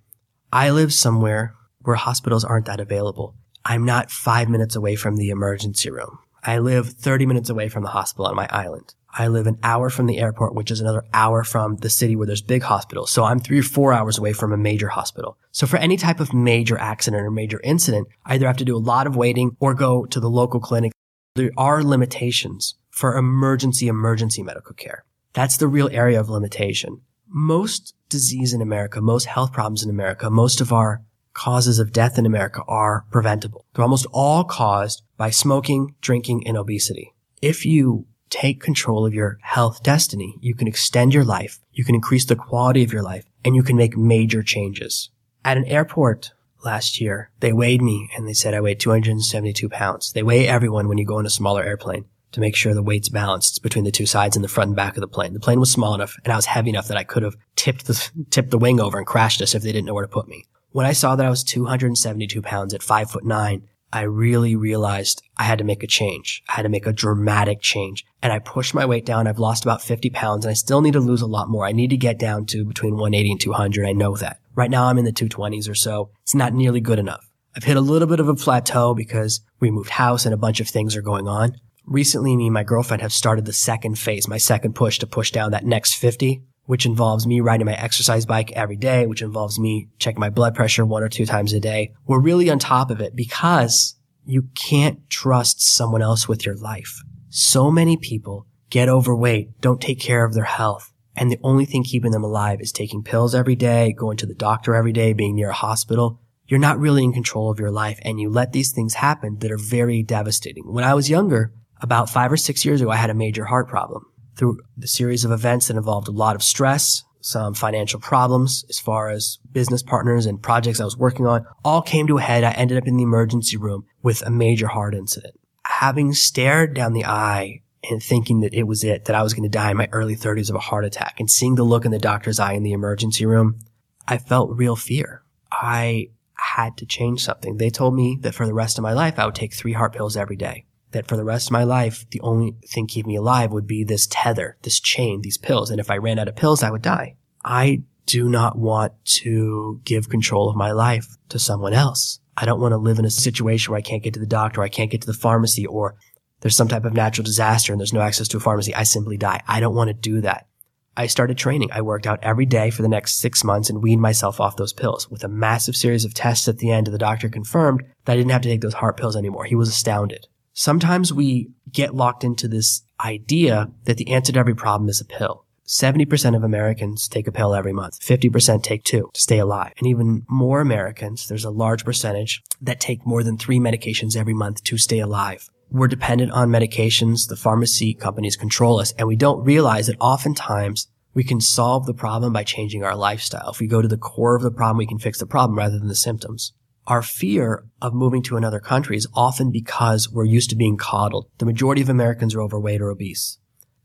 I 0.52 0.70
live 0.70 0.94
somewhere 0.94 1.54
where 1.88 1.96
hospitals 1.96 2.44
aren't 2.44 2.66
that 2.66 2.82
available. 2.82 3.34
I'm 3.64 3.86
not 3.86 4.12
five 4.12 4.50
minutes 4.50 4.76
away 4.76 4.98
from 4.98 5.16
the 5.16 5.30
emergency 5.30 5.90
room. 5.90 6.20
I 6.44 6.58
live 6.60 6.90
30 6.90 7.26
minutes 7.26 7.50
away 7.50 7.70
from 7.70 7.84
the 7.84 7.90
hospital 7.90 8.26
on 8.28 8.36
my 8.36 8.46
island. 8.50 8.94
I 9.14 9.30
live 9.30 9.48
an 9.48 9.58
hour 9.64 9.90
from 9.90 10.06
the 10.06 10.20
airport, 10.20 10.54
which 10.54 10.70
is 10.70 10.82
another 10.82 11.06
hour 11.14 11.46
from 11.46 11.78
the 11.78 11.90
city 11.90 12.18
where 12.18 12.28
there's 12.28 12.42
big 12.42 12.62
hospitals. 12.62 13.10
So 13.10 13.24
I'm 13.24 13.40
three 13.40 13.60
or 13.60 13.64
four 13.64 13.94
hours 13.94 14.18
away 14.18 14.34
from 14.34 14.52
a 14.52 14.58
major 14.58 14.90
hospital. 14.90 15.38
So 15.54 15.66
for 15.66 15.78
any 15.78 15.96
type 15.96 16.20
of 16.20 16.34
major 16.34 16.78
accident 16.78 17.26
or 17.26 17.32
major 17.32 17.62
incident, 17.64 18.10
I 18.26 18.36
either 18.36 18.48
have 18.48 18.58
to 18.58 18.66
do 18.66 18.76
a 18.76 18.80
lot 18.80 19.08
of 19.08 19.16
waiting 19.16 19.56
or 19.62 19.74
go 19.74 20.06
to 20.08 20.20
the 20.20 20.30
local 20.30 20.60
clinic. 20.60 20.92
There 21.36 21.52
are 21.56 21.84
limitations 21.84 22.76
for 22.90 23.16
emergency, 23.16 23.88
emergency 23.88 24.44
medical 24.44 24.74
care. 24.74 25.06
That's 25.32 25.56
the 25.56 25.70
real 25.70 25.90
area 25.94 26.20
of 26.20 26.30
limitation. 26.30 27.00
Most 27.30 27.94
disease 28.10 28.54
in 28.54 28.62
America, 28.62 29.00
most 29.00 29.26
health 29.26 29.54
problems 29.54 29.84
in 29.84 29.90
America, 29.90 30.30
most 30.30 30.60
of 30.60 30.74
our 30.74 31.02
causes 31.38 31.80
of 31.80 31.94
death 31.94 32.18
in 32.18 32.26
America 32.26 32.62
are 32.68 33.06
preventable. 33.12 33.66
They're 33.74 33.84
almost 33.84 34.08
all 34.12 34.44
caused 34.44 35.04
by 35.16 35.30
smoking, 35.30 35.96
drinking, 36.02 36.46
and 36.48 36.58
obesity. 36.58 37.14
If 37.42 37.66
you 37.66 38.08
take 38.30 38.62
control 38.62 39.06
of 39.06 39.14
your 39.14 39.38
health 39.42 39.84
destiny. 39.84 40.38
You 40.42 40.56
can 40.56 40.68
extend 40.68 41.14
your 41.14 41.24
life. 41.24 41.60
You 41.72 41.84
can 41.84 41.96
increase 41.96 42.26
the 42.26 42.36
quality 42.36 42.84
of 42.84 42.94
your 42.94 43.04
life 43.04 43.26
and 43.46 43.56
you 43.56 43.64
can 43.64 43.78
make 43.78 43.98
major 43.98 44.44
changes. 44.44 45.10
At 45.46 45.58
an 45.58 45.66
airport 45.66 46.32
last 46.64 47.00
year, 47.00 47.32
they 47.40 47.54
weighed 47.54 47.82
me 47.82 48.10
and 48.16 48.28
they 48.28 48.34
said 48.34 48.54
I 48.54 48.62
weighed 48.62 48.80
272 48.80 49.70
pounds. 49.70 50.12
They 50.12 50.24
weigh 50.24 50.48
everyone 50.48 50.88
when 50.88 50.98
you 50.98 51.06
go 51.06 51.20
in 51.20 51.26
a 51.26 51.30
smaller 51.30 51.64
airplane 51.64 52.06
to 52.34 52.42
make 52.42 52.56
sure 52.56 52.74
the 52.74 52.84
weight's 52.84 53.10
balanced 53.10 53.64
between 53.64 53.86
the 53.86 53.92
two 53.92 54.06
sides 54.06 54.36
and 54.36 54.44
the 54.44 54.50
front 54.50 54.70
and 54.70 54.76
back 54.76 54.98
of 54.98 55.02
the 55.02 55.08
plane. 55.08 55.34
The 55.34 55.40
plane 55.40 55.60
was 55.60 55.72
small 55.72 55.96
enough 55.96 56.18
and 56.24 56.34
I 56.34 56.36
was 56.36 56.46
heavy 56.46 56.70
enough 56.70 56.90
that 56.90 56.98
I 56.98 57.04
could 57.04 57.24
have 57.24 57.36
tipped 57.56 57.88
the, 57.88 58.10
tipped 58.30 58.52
the 58.52 58.58
wing 58.58 58.82
over 58.82 58.98
and 58.98 59.08
crashed 59.08 59.42
us 59.42 59.56
if 59.56 59.64
they 59.64 59.72
didn't 59.72 59.86
know 59.86 59.94
where 59.94 60.06
to 60.06 60.12
put 60.12 60.28
me. 60.28 60.46
When 60.72 60.86
I 60.86 60.92
saw 60.92 61.16
that 61.16 61.26
I 61.26 61.30
was 61.30 61.44
272 61.44 62.42
pounds 62.42 62.74
at 62.74 62.84
five 62.84 63.10
foot 63.10 63.26
nine, 63.26 63.68
I 63.92 64.02
really 64.02 64.56
realized 64.56 65.24
I 65.38 65.44
had 65.44 65.60
to 65.60 65.64
make 65.64 65.82
a 65.82 65.88
change. 65.88 66.44
I 66.50 66.54
had 66.54 66.64
to 66.64 66.70
make 66.70 66.86
a 66.86 66.92
dramatic 66.92 67.62
change. 67.62 68.06
And 68.22 68.34
I 68.34 68.40
pushed 68.40 68.74
my 68.74 68.86
weight 68.86 69.06
down. 69.06 69.28
I've 69.28 69.40
lost 69.40 69.64
about 69.64 69.82
50 69.82 70.10
pounds 70.10 70.46
and 70.46 70.52
I 70.52 70.56
still 70.56 70.82
need 70.82 70.94
to 70.94 71.00
lose 71.00 71.22
a 71.22 71.28
lot 71.28 71.50
more. 71.50 71.66
I 71.66 71.72
need 71.72 71.90
to 71.92 71.98
get 71.98 72.20
down 72.20 72.46
to 72.48 72.66
between 72.66 72.96
180 72.96 73.32
and 73.32 73.42
200. 73.42 73.88
I 73.88 73.94
know 73.94 74.16
that. 74.18 74.40
Right 74.56 74.70
now 74.70 74.86
I'm 74.86 74.98
in 74.98 75.06
the 75.06 75.14
220s 75.14 75.70
or 75.70 75.76
so. 75.76 76.12
It's 76.24 76.36
not 76.36 76.54
nearly 76.54 76.82
good 76.82 77.00
enough. 77.00 77.30
I've 77.56 77.64
hit 77.64 77.78
a 77.78 77.82
little 77.82 78.08
bit 78.08 78.20
of 78.20 78.28
a 78.28 78.36
plateau 78.36 78.94
because 78.94 79.40
we 79.60 79.72
moved 79.72 79.92
house 79.92 80.26
and 80.26 80.34
a 80.34 80.38
bunch 80.38 80.60
of 80.60 80.68
things 80.68 80.96
are 80.96 81.02
going 81.02 81.28
on. 81.28 81.56
Recently, 81.86 82.36
me 82.36 82.48
and 82.48 82.54
my 82.54 82.64
girlfriend 82.64 83.02
have 83.02 83.14
started 83.14 83.46
the 83.46 83.54
second 83.54 83.98
phase, 83.98 84.28
my 84.28 84.38
second 84.38 84.76
push 84.76 85.00
to 85.00 85.08
push 85.08 85.32
down 85.32 85.52
that 85.52 85.66
next 85.66 85.94
50 85.94 86.44
which 86.68 86.86
involves 86.86 87.26
me 87.26 87.40
riding 87.40 87.66
my 87.66 87.74
exercise 87.74 88.26
bike 88.26 88.52
every 88.52 88.76
day, 88.76 89.08
which 89.08 89.22
involves 89.22 89.58
me 89.58 89.88
checking 89.98 90.20
my 90.20 90.30
blood 90.30 90.54
pressure 90.54 90.86
one 90.86 91.02
or 91.02 91.10
two 91.10 91.26
times 91.26 91.54
a 91.54 91.60
day. 91.60 91.94
We're 92.06 92.20
really 92.20 92.50
on 92.50 92.60
top 92.60 92.92
of 92.92 93.02
it 93.02 93.16
because 93.16 93.96
you 94.26 94.50
can't 94.54 95.10
trust 95.10 95.62
someone 95.62 96.02
else 96.02 96.28
with 96.28 96.46
your 96.46 96.56
life. 96.56 97.02
So 97.30 97.72
many 97.72 97.96
people 97.96 98.46
get 98.70 98.90
overweight, 98.90 99.62
don't 99.62 99.82
take 99.82 100.00
care 100.00 100.26
of 100.26 100.34
their 100.34 100.44
health. 100.44 100.92
And 101.16 101.32
the 101.32 101.40
only 101.42 101.66
thing 101.66 101.86
keeping 101.86 102.12
them 102.12 102.24
alive 102.24 102.60
is 102.60 102.74
taking 102.74 103.02
pills 103.02 103.34
every 103.34 103.56
day, 103.56 103.94
going 103.94 104.18
to 104.18 104.26
the 104.26 104.36
doctor 104.36 104.76
every 104.76 104.92
day, 104.92 105.14
being 105.14 105.36
near 105.36 105.50
a 105.50 105.54
hospital. 105.54 106.20
You're 106.48 106.60
not 106.60 106.80
really 106.80 107.04
in 107.04 107.14
control 107.14 107.50
of 107.50 107.60
your 107.60 107.72
life 107.72 107.98
and 108.04 108.20
you 108.20 108.30
let 108.30 108.52
these 108.52 108.74
things 108.74 108.96
happen 108.96 109.38
that 109.40 109.52
are 109.52 109.58
very 109.58 110.04
devastating. 110.04 110.72
When 110.72 110.84
I 110.84 110.94
was 110.94 111.10
younger, 111.10 111.54
about 111.80 112.10
five 112.10 112.32
or 112.32 112.38
six 112.38 112.66
years 112.66 112.82
ago, 112.82 112.92
I 112.92 112.98
had 112.98 113.10
a 113.10 113.16
major 113.16 113.46
heart 113.46 113.70
problem 113.70 114.06
through 114.38 114.60
the 114.78 114.88
series 114.88 115.26
of 115.26 115.32
events 115.32 115.68
that 115.68 115.78
involved 115.78 116.08
a 116.08 116.12
lot 116.12 116.36
of 116.36 116.44
stress, 116.44 117.04
some 117.22 117.54
financial 117.54 118.00
problems 118.00 118.64
as 118.70 118.80
far 118.80 119.10
as 119.10 119.40
business 119.52 119.84
partners 119.84 120.26
and 120.26 120.42
projects 120.42 120.80
I 120.80 120.86
was 120.86 120.96
working 120.96 121.26
on 121.26 121.46
all 121.66 121.82
came 121.82 122.08
to 122.08 122.18
a 122.18 122.22
head. 122.22 122.44
I 122.44 122.52
ended 122.52 122.78
up 122.78 122.88
in 122.88 122.96
the 122.96 123.04
emergency 123.04 123.58
room 123.58 123.86
with 124.02 124.22
a 124.22 124.30
major 124.30 124.68
heart 124.68 124.96
incident. 124.96 125.36
Having 125.66 126.14
stared 126.14 126.74
down 126.74 126.94
the 126.94 127.06
eye 127.06 127.64
and 127.90 128.02
thinking 128.02 128.42
that 128.42 128.54
it 128.54 128.64
was 128.64 128.84
it, 128.84 129.06
that 129.06 129.16
I 129.16 129.24
was 129.24 129.34
going 129.34 129.50
to 129.50 129.58
die 129.58 129.72
in 129.72 129.78
my 129.78 129.90
early 129.92 130.16
30s 130.16 130.50
of 130.50 130.56
a 130.56 130.60
heart 130.60 130.86
attack 130.86 131.20
and 131.20 131.30
seeing 131.30 131.56
the 131.56 131.64
look 131.64 131.86
in 131.86 131.92
the 131.92 132.00
doctor's 132.00 132.40
eye 132.40 132.54
in 132.54 132.64
the 132.64 132.74
emergency 132.74 133.26
room, 133.26 133.60
I 134.08 134.18
felt 134.18 134.56
real 134.56 134.76
fear. 134.76 135.24
I 135.52 136.10
had 136.36 136.78
to 136.78 136.86
change 136.86 137.24
something. 137.24 137.58
They 137.58 137.70
told 137.70 137.96
me 137.96 138.18
that 138.22 138.36
for 138.36 138.46
the 138.46 138.54
rest 138.54 138.78
of 138.78 138.84
my 138.84 138.94
life, 138.94 139.20
I 139.20 139.26
would 139.26 139.36
take 139.36 139.54
three 139.54 139.74
heart 139.74 139.94
pills 139.94 140.16
every 140.16 140.36
day 140.36 140.67
that 140.92 141.08
for 141.08 141.18
the 141.18 141.24
rest 141.24 141.48
of 141.48 141.52
my 141.52 141.64
life, 141.64 142.06
the 142.12 142.22
only 142.22 142.56
thing 142.68 142.88
keeping 142.88 143.12
me 143.12 143.18
alive 143.18 143.52
would 143.52 143.68
be 143.68 143.84
this 143.84 144.08
tether, 144.10 144.58
this 144.62 144.80
chain, 144.80 145.22
these 145.22 145.38
pills. 145.38 145.70
And 145.70 145.80
if 145.80 145.92
I 145.92 145.98
ran 145.98 146.20
out 146.20 146.28
of 146.28 146.36
pills, 146.36 146.64
I 146.64 146.72
would 146.72 146.82
die. 146.82 147.16
I 147.44 147.84
do 148.06 148.30
not 148.30 148.58
want 148.58 148.94
to 149.06 149.82
give 149.84 150.10
control 150.10 150.50
of 150.50 150.56
my 150.56 150.72
life 150.72 151.08
to 151.30 151.40
someone 151.40 151.74
else. 151.74 152.20
I 152.38 152.46
don't 152.46 152.62
want 152.62 152.72
to 152.72 152.78
live 152.78 153.00
in 153.00 153.06
a 153.06 153.10
situation 153.10 153.72
where 153.72 153.80
I 153.80 153.82
can't 153.82 154.04
get 154.04 154.14
to 154.14 154.20
the 154.20 154.26
doctor, 154.26 154.62
I 154.62 154.70
can't 154.70 154.92
get 154.92 155.02
to 155.02 155.08
the 155.08 155.14
pharmacy, 155.14 155.66
or 155.66 155.96
there's 156.42 156.56
some 156.56 156.68
type 156.68 156.86
of 156.86 156.94
natural 156.94 157.26
disaster 157.26 157.74
and 157.74 157.80
there's 157.80 157.94
no 157.94 158.02
access 158.02 158.28
to 158.30 158.38
a 158.38 158.40
pharmacy. 158.40 158.74
I 158.74 158.84
simply 158.84 159.18
die. 159.18 159.42
I 159.48 159.60
don't 159.60 159.76
want 159.76 159.90
to 159.90 159.94
do 159.94 160.22
that. 160.22 160.48
I 160.96 161.08
started 161.08 161.38
training. 161.38 161.70
I 161.72 161.82
worked 161.82 162.08
out 162.08 162.20
every 162.24 162.46
day 162.46 162.72
for 162.72 162.82
the 162.82 162.88
next 162.88 163.20
six 163.20 163.44
months 163.44 163.70
and 163.70 163.84
weaned 163.84 164.02
myself 164.02 164.40
off 164.40 164.56
those 164.56 164.74
pills. 164.74 165.10
With 165.10 165.24
a 165.24 165.28
massive 165.28 165.76
series 165.76 166.06
of 166.06 166.14
tests 166.14 166.48
at 166.48 166.58
the 166.58 166.72
end, 166.72 166.88
the 166.88 166.98
doctor 166.98 167.30
confirmed 167.30 167.84
that 168.06 168.14
I 168.14 168.16
didn't 168.16 168.32
have 168.32 168.42
to 168.42 168.50
take 168.50 168.62
those 168.62 168.74
heart 168.74 168.98
pills 168.98 169.16
anymore. 169.16 169.46
He 169.46 169.56
was 169.56 169.70
astounded. 169.70 170.28
Sometimes 170.60 171.14
we 171.14 171.52
get 171.72 171.94
locked 171.94 172.24
into 172.24 172.48
this 172.48 172.82
idea 173.00 173.70
that 173.84 173.98
the 173.98 174.12
answer 174.12 174.34
to 174.34 174.40
every 174.40 174.56
problem 174.56 174.90
is 174.90 175.00
a 175.00 175.06
pill. 175.06 175.46
70% 175.68 176.36
of 176.36 176.44
Americans 176.44 177.08
take 177.08 177.28
a 177.28 177.32
pill 177.32 177.54
every 177.54 177.74
month. 177.74 178.00
50% 178.00 178.64
take 178.64 178.84
two 178.84 179.12
to 179.14 179.22
stay 179.22 179.38
alive. 179.38 179.74
And 179.78 179.86
even 179.86 180.26
more 180.28 180.60
Americans, 180.60 181.28
there's 181.28 181.46
a 181.46 181.52
large 181.52 181.86
percentage 181.86 182.42
that 182.60 182.80
take 182.80 183.06
more 183.06 183.22
than 183.22 183.38
three 183.38 183.60
medications 183.60 184.18
every 184.18 184.34
month 184.34 184.64
to 184.64 184.80
stay 184.80 184.98
alive. 184.98 185.48
We're 185.70 185.88
dependent 185.88 186.32
on 186.32 186.50
medications. 186.50 187.28
The 187.28 187.36
pharmacy 187.36 187.94
companies 187.94 188.36
control 188.36 188.80
us 188.80 188.94
and 188.94 189.08
we 189.08 189.16
don't 189.16 189.44
realize 189.44 189.86
that 189.86 189.98
oftentimes 190.00 190.88
we 191.14 191.24
can 191.24 191.40
solve 191.40 191.86
the 191.86 191.94
problem 191.94 192.34
by 192.34 192.44
changing 192.44 192.84
our 192.84 192.96
lifestyle. 192.96 193.52
If 193.52 193.60
we 193.60 193.68
go 193.68 193.84
to 193.84 193.88
the 193.88 193.96
core 193.96 194.36
of 194.36 194.42
the 194.42 194.50
problem, 194.50 194.78
we 194.78 194.88
can 194.88 194.98
fix 194.98 195.20
the 195.20 195.28
problem 195.28 195.56
rather 195.56 195.78
than 195.78 195.88
the 195.88 195.94
symptoms. 195.94 196.54
Our 196.88 197.02
fear 197.02 197.66
of 197.82 197.94
moving 197.94 198.24
to 198.24 198.38
another 198.38 198.62
country 198.62 198.96
is 198.96 199.08
often 199.14 199.52
because 199.52 200.10
we're 200.10 200.24
used 200.24 200.50
to 200.52 200.56
being 200.56 200.78
coddled. 200.78 201.30
The 201.38 201.46
majority 201.46 201.82
of 201.82 201.90
Americans 201.90 202.34
are 202.34 202.42
overweight 202.42 202.82
or 202.82 202.90
obese. 202.90 203.40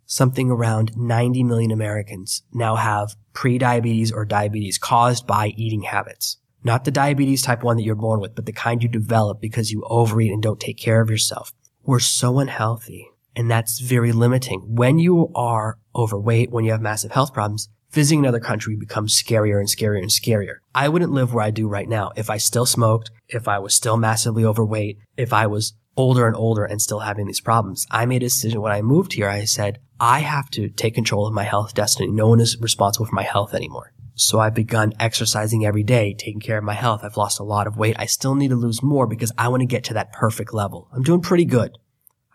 Something 0.07 0.53
around 0.53 0.97
90 0.97 1.43
million 1.43 1.73
Americans 1.73 2.45
now 2.53 2.77
have 2.77 3.17
pre-diabetes 3.33 4.13
or 4.13 4.25
diabetes 4.25 4.79
caused 4.79 5.27
by 5.27 5.49
eating 5.57 5.83
habits. 5.83 6.37
Not 6.63 6.85
the 6.85 6.93
diabetes 6.93 7.43
type 7.43 7.65
1 7.65 7.77
that 7.77 7.83
you're 7.83 7.97
born 7.97 8.21
with, 8.21 8.37
but 8.37 8.47
the 8.47 8.53
kind 8.53 8.81
you 8.81 8.89
develop 8.89 9.41
because 9.41 9.73
you 9.73 9.83
overeat 9.91 10.31
and 10.31 10.41
don't 10.41 10.61
take 10.61 10.79
care 10.79 11.01
of 11.01 11.11
yourself. 11.11 11.53
We're 11.83 11.99
so 11.99 12.39
unhealthy 12.39 13.09
and 13.35 13.51
that's 13.51 13.81
very 13.81 14.13
limiting. 14.13 14.61
When 14.77 15.01
you 15.01 15.33
are 15.35 15.79
overweight, 15.97 16.53
when 16.53 16.65
you 16.65 16.71
have 16.71 16.81
massive 16.81 17.11
health 17.11 17.33
problems, 17.33 17.69
visiting 17.93 18.21
another 18.21 18.41
country 18.41 18.77
becomes 18.77 19.21
scarier 19.21 19.59
and 19.59 19.69
scarier 19.69 20.01
and 20.01 20.11
scarier. 20.11 20.57
I 20.75 20.89
wouldn't 20.89 21.13
live 21.13 21.33
where 21.33 21.45
I 21.45 21.51
do 21.51 21.69
right 21.69 21.89
now 21.89 22.13
if 22.17 22.31
I 22.31 22.39
still 22.39 22.67
smoked, 22.67 23.11
if 23.29 23.47
I 23.47 23.59
was 23.59 23.75
still 23.75 23.97
massively 23.97 24.45
overweight, 24.45 24.99
if 25.17 25.33
I 25.33 25.47
was 25.47 25.75
older 25.97 26.27
and 26.27 26.37
older 26.37 26.65
and 26.65 26.81
still 26.81 27.01
having 27.01 27.27
these 27.27 27.41
problems. 27.41 27.87
I 27.91 28.07
made 28.07 28.23
a 28.23 28.27
decision 28.27 28.63
when 28.63 28.73
I 28.73 28.83
moved 28.83 29.13
here. 29.13 29.29
I 29.29 29.45
said, 29.45 29.79
I 30.01 30.21
have 30.21 30.51
to 30.51 30.69
take 30.69 30.95
control 30.95 31.27
of 31.27 31.35
my 31.35 31.45
health 31.45 31.75
destiny. 31.75 32.11
No 32.11 32.29
one 32.29 32.41
is 32.41 32.59
responsible 32.61 33.07
for 33.07 33.15
my 33.15 33.23
health 33.23 33.55
anymore. 33.55 33.93
So 34.15 34.41
I've 34.41 34.55
begun 34.55 34.93
exercising 34.99 35.65
every 35.65 35.83
day, 35.83 36.15
taking 36.15 36.41
care 36.41 36.59
of 36.59 36.65
my 36.65 36.75
health. 36.75 37.03
I've 37.03 37.17
lost 37.17 37.41
a 37.41 37.45
lot 37.45 37.67
of 37.67 37.77
weight. 37.77 37.97
I 37.99 38.07
still 38.07 38.35
need 38.35 38.49
to 38.49 38.57
lose 38.57 38.83
more 38.83 39.07
because 39.07 39.33
I 39.39 39.49
want 39.49 39.61
to 39.61 39.67
get 39.67 39.85
to 39.85 39.95
that 39.95 40.13
perfect 40.13 40.53
level. 40.53 40.89
I'm 40.93 41.03
doing 41.03 41.21
pretty 41.21 41.45
good. 41.45 41.79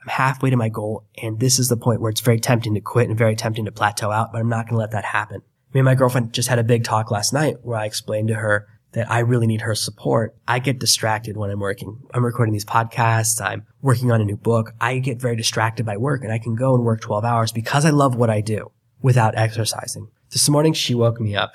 I'm 0.08 0.14
halfway 0.14 0.50
to 0.50 0.58
my 0.58 0.70
goal. 0.70 1.06
And 1.22 1.40
this 1.40 1.60
is 1.60 1.68
the 1.68 1.76
point 1.76 2.00
where 2.00 2.10
it's 2.10 2.22
very 2.22 2.40
tempting 2.40 2.74
to 2.76 2.82
quit 2.82 3.10
and 3.10 3.18
very 3.18 3.36
tempting 3.36 3.66
to 3.66 3.72
plateau 3.72 4.10
out, 4.10 4.32
but 4.32 4.40
I'm 4.40 4.50
not 4.50 4.66
going 4.66 4.76
to 4.76 4.80
let 4.80 4.92
that 4.92 5.04
happen. 5.04 5.42
Me 5.74 5.82
and 5.82 5.86
my 5.86 5.96
girlfriend 5.96 6.34
just 6.34 6.48
had 6.48 6.60
a 6.60 6.64
big 6.64 6.86
talk 6.86 7.12
last 7.12 7.34
night 7.34 7.58
where 7.62 7.78
I 7.78 7.86
explained 7.86 8.30
to 8.30 8.36
her 8.36 8.68
that 8.94 9.12
I 9.12 9.20
really 9.20 9.48
need 9.48 9.62
her 9.62 9.76
support. 9.76 10.36
I 10.48 10.60
get 10.60 10.80
distracted 10.80 11.36
when 11.36 11.50
I'm 11.50 11.60
working. 11.60 12.00
I'm 12.14 12.24
recording 12.24 12.54
these 12.54 12.66
podcasts. 12.66 13.42
I'm 13.42 13.66
working 13.82 14.12
on 14.12 14.22
a 14.22 14.26
new 14.26 14.38
book. 14.38 14.72
I 14.80 15.00
get 15.00 15.20
very 15.20 15.36
distracted 15.36 15.86
by 15.86 15.98
work 15.98 16.24
and 16.24 16.32
I 16.32 16.40
can 16.40 16.56
go 16.56 16.74
and 16.74 16.86
work 16.86 17.02
12 17.02 17.26
hours 17.26 17.52
because 17.52 17.84
I 17.84 17.90
love 17.90 18.16
what 18.16 18.30
I 18.30 18.40
do 18.40 18.72
without 19.02 19.38
exercising. 19.38 20.08
This 20.32 20.48
morning 20.48 20.72
she 20.72 20.96
woke 20.96 21.20
me 21.20 21.36
up 21.36 21.52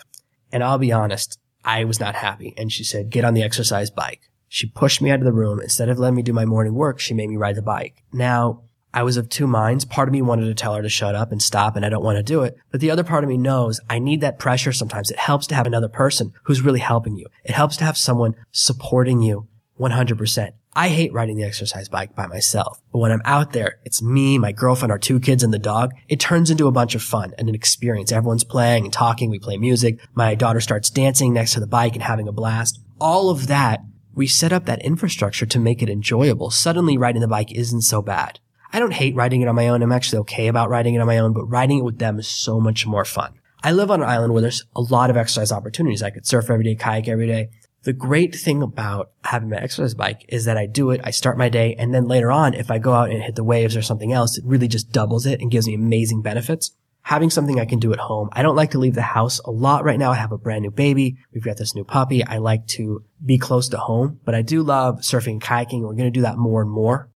and 0.52 0.62
I'll 0.62 0.78
be 0.78 0.92
honest, 0.92 1.38
I 1.64 1.85
was 1.85 1.99
not 1.99 2.16
happy. 2.16 2.52
And 2.59 2.71
she 2.71 2.85
said, 2.85 3.09
get 3.09 3.25
on 3.25 3.32
the 3.32 3.42
exercise 3.42 3.90
bike. 3.90 4.28
She 4.54 4.66
pushed 4.66 5.00
me 5.00 5.11
out 5.11 5.18
of 5.18 5.25
the 5.25 5.32
room. 5.32 5.61
Instead 5.61 5.88
of 5.88 5.99
letting 5.99 6.14
me 6.14 6.23
do 6.23 6.35
my 6.35 6.44
morning 6.44 6.75
work, 6.75 7.00
she 7.00 7.14
made 7.14 7.30
me 7.30 7.38
ride 7.38 7.54
the 7.54 7.62
bike. 7.62 8.02
Now, 8.12 8.64
I 8.92 9.02
was 9.02 9.16
of 9.16 9.30
two 9.30 9.47
minds. 9.47 9.87
Part 9.87 10.11
of 10.11 10.12
me 10.12 10.21
wanted 10.21 10.44
to 10.44 10.54
tell 10.54 10.75
her 10.75 10.82
to 10.82 10.90
shut 10.90 11.14
up 11.14 11.32
and 11.32 11.40
stop, 11.40 11.75
and 11.75 11.87
I 11.87 11.88
don't 11.88 12.04
want 12.04 12.18
to 12.18 12.23
do 12.23 12.42
it. 12.42 12.59
But 12.71 12.82
the 12.82 12.90
other 12.90 13.02
part 13.02 13.25
of 13.25 13.30
me 13.30 13.38
knows 13.38 13.80
I 13.88 13.99
need 13.99 14.21
that 14.21 14.38
pressure 14.38 14.71
sometimes. 14.71 15.11
It 15.11 15.18
helps 15.18 15.47
to 15.47 15.54
have 15.54 15.66
another 15.66 15.88
person 15.88 16.35
who's 16.42 16.61
really 16.61 16.80
helping 16.80 17.16
you. 17.16 17.28
It 17.44 17.52
helps 17.52 17.78
to 17.78 17.85
have 17.85 17.97
someone 17.97 18.35
supporting 18.50 19.23
you 19.23 19.49
100%. 19.80 20.50
I 20.75 20.88
hate 20.88 21.14
riding 21.14 21.38
the 21.38 21.44
exercise 21.44 21.88
bike 21.88 22.14
by 22.14 22.26
myself, 22.26 22.78
but 22.92 22.99
when 22.99 23.11
I'm 23.11 23.23
out 23.25 23.54
there, 23.54 23.78
it's 23.87 24.02
me, 24.02 24.37
my 24.37 24.52
girlfriend, 24.52 24.92
our 24.92 24.99
two 24.99 25.18
kids, 25.18 25.42
and 25.42 25.52
the 25.54 25.59
dog. 25.59 25.92
It 26.09 26.21
turns 26.21 26.50
into 26.50 26.66
a 26.66 26.73
bunch 26.73 26.94
of 26.94 27.02
fun 27.02 27.32
and 27.38 27.49
an 27.49 27.54
experience. 27.54 28.12
Everyone's 28.12 28.44
playing 28.44 28.85
and 28.85 28.92
talking. 28.92 29.30
We 29.30 29.38
play 29.38 29.56
music. 29.56 29.99
My 30.14 30.35
daughter 30.35 30.61
starts 30.61 30.90
dancing 30.90 31.32
next 31.32 31.54
to 31.54 31.61
the 31.61 31.66
bike 31.66 31.94
and 31.94 32.02
having 32.02 32.28
a 32.28 32.32
blast. 32.32 32.78
All 33.00 33.30
of 33.30 33.47
that, 33.47 33.80
we 34.14 34.26
set 34.26 34.52
up 34.52 34.66
that 34.66 34.85
infrastructure 34.85 35.47
to 35.47 35.59
make 35.59 35.83
it 35.83 35.90
enjoyable. 35.90 36.50
Suddenly 36.50 36.99
riding 36.99 37.23
the 37.23 37.28
bike 37.28 37.52
isn't 37.52 37.83
so 37.83 38.02
bad. 38.02 38.40
I 38.73 38.78
don't 38.78 38.95
hate 38.95 39.14
riding 39.14 39.42
it 39.42 39.49
on 39.49 39.54
my 39.54 39.69
own. 39.69 39.83
I'm 39.83 39.92
actually 39.92 40.21
okay 40.21 40.49
about 40.49 40.71
riding 40.71 40.95
it 40.95 41.00
on 41.00 41.07
my 41.07 41.19
own, 41.19 41.33
but 41.33 41.45
riding 41.45 41.78
it 41.78 41.85
with 41.85 41.99
them 41.99 42.19
is 42.19 42.28
so 42.28 42.59
much 42.59 42.87
more 42.87 43.04
fun. 43.04 43.35
I 43.62 43.73
live 43.73 43.90
on 43.90 44.02
an 44.02 44.09
island 44.09 44.33
where 44.33 44.42
there's 44.42 44.64
a 44.75 44.81
lot 44.81 45.11
of 45.11 45.16
exercise 45.16 45.52
opportunities. 45.52 46.02
I 46.02 46.11
could 46.11 46.26
surf 46.26 46.50
every 46.50 46.64
day, 46.64 46.75
kayak 46.75 47.07
every 47.07 47.26
day. 47.26 47.50
The 47.85 47.92
great 47.92 48.35
thing 48.35 48.62
about 48.62 49.11
having 49.25 49.50
my 49.50 49.57
exercise 49.57 49.95
bike 49.95 50.25
is 50.28 50.45
that 50.45 50.57
I 50.57 50.66
do 50.66 50.90
it, 50.90 51.00
I 51.04 51.11
start 51.11 51.37
my 51.37 51.49
day, 51.49 51.75
and 51.75 51.92
then 51.92 52.07
later 52.07 52.31
on, 52.31 52.54
if 52.54 52.71
I 52.71 52.78
go 52.78 52.92
out 52.92 53.11
and 53.11 53.23
hit 53.23 53.35
the 53.35 53.45
waves 53.45 53.76
or 53.76 53.83
something 53.83 54.12
else, 54.12 54.38
it 54.38 54.45
really 54.45 54.69
just 54.69 54.92
doubles 54.92 55.26
it 55.26 55.40
and 55.40 55.50
gives 55.50 55.66
me 55.66 55.75
amazing 55.75 56.23
benefits. 56.23 56.73
Having 57.02 57.30
something 57.30 57.59
I 57.59 57.64
can 57.64 57.78
do 57.78 57.92
at 57.92 57.99
home. 57.99 58.28
I 58.32 58.42
don't 58.42 58.56
like 58.56 58.71
to 58.71 58.78
leave 58.78 58.94
the 58.94 59.02
house 59.02 59.40
a 59.40 59.50
lot 59.50 59.85
right 59.85 59.99
now. 59.99 60.12
I 60.12 60.16
have 60.16 60.32
a 60.32 60.38
brand 60.38 60.62
new 60.62 60.71
baby. 60.71 61.16
We've 61.35 61.44
got 61.44 61.56
this 61.56 61.75
new 61.75 61.85
puppy. 61.85 62.25
I 62.25 62.38
like 62.38 62.66
to 62.68 63.04
be 63.25 63.38
close 63.38 63.68
to 63.71 63.78
home, 63.78 64.21
but 64.25 64.35
I 64.35 64.42
do 64.42 64.62
love 64.62 65.00
surfing 65.00 65.32
and 65.32 65.42
kayaking. 65.42 65.82
We're 65.82 65.94
going 65.94 66.04
to 66.04 66.11
do 66.11 66.23
that 66.23 66.38
more 66.38 66.62
and 66.62 66.71
more. 66.71 67.11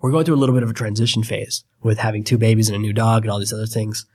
We're 0.00 0.10
going 0.10 0.26
through 0.26 0.34
a 0.34 0.36
little 0.36 0.54
bit 0.54 0.62
of 0.62 0.70
a 0.70 0.74
transition 0.74 1.22
phase 1.22 1.64
with 1.82 1.98
having 1.98 2.24
two 2.24 2.38
babies 2.38 2.68
and 2.68 2.76
a 2.76 2.80
new 2.80 2.92
dog 2.92 3.24
and 3.24 3.30
all 3.30 3.38
these 3.38 3.52
other 3.52 3.66
things 3.66 4.06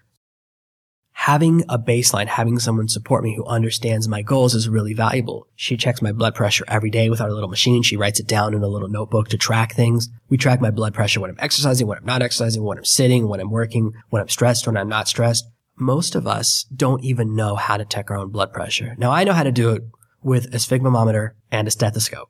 having 1.21 1.63
a 1.69 1.77
baseline, 1.77 2.25
having 2.25 2.57
someone 2.57 2.87
support 2.87 3.23
me 3.23 3.35
who 3.35 3.45
understands 3.45 4.07
my 4.07 4.23
goals 4.23 4.55
is 4.55 4.67
really 4.67 4.95
valuable. 4.95 5.45
She 5.55 5.77
checks 5.77 6.01
my 6.01 6.11
blood 6.11 6.33
pressure 6.33 6.65
every 6.67 6.89
day 6.89 7.11
with 7.11 7.21
our 7.21 7.31
little 7.31 7.47
machine. 7.47 7.83
She 7.83 7.95
writes 7.95 8.19
it 8.19 8.25
down 8.25 8.55
in 8.55 8.63
a 8.63 8.67
little 8.67 8.87
notebook 8.87 9.27
to 9.27 9.37
track 9.37 9.75
things. 9.75 10.09
We 10.29 10.37
track 10.37 10.59
my 10.61 10.71
blood 10.71 10.95
pressure 10.95 11.19
when 11.19 11.29
I'm 11.29 11.37
exercising, 11.37 11.85
when 11.85 11.99
I'm 11.99 12.05
not 12.05 12.23
exercising, 12.23 12.63
when 12.63 12.79
I'm 12.79 12.85
sitting, 12.85 13.27
when 13.27 13.39
I'm 13.39 13.51
working, 13.51 13.93
when 14.09 14.19
I'm 14.19 14.29
stressed, 14.29 14.65
when 14.65 14.75
I'm 14.75 14.89
not 14.89 15.07
stressed. 15.07 15.45
Most 15.77 16.15
of 16.15 16.25
us 16.25 16.65
don't 16.75 17.03
even 17.03 17.35
know 17.35 17.55
how 17.55 17.77
to 17.77 17.85
check 17.85 18.09
our 18.09 18.17
own 18.17 18.31
blood 18.31 18.51
pressure. 18.51 18.95
Now 18.97 19.11
I 19.11 19.23
know 19.23 19.33
how 19.33 19.43
to 19.43 19.51
do 19.51 19.69
it 19.69 19.83
with 20.23 20.45
a 20.45 20.57
sphygmomanometer 20.57 21.33
and 21.51 21.67
a 21.67 21.71
stethoscope. 21.71 22.29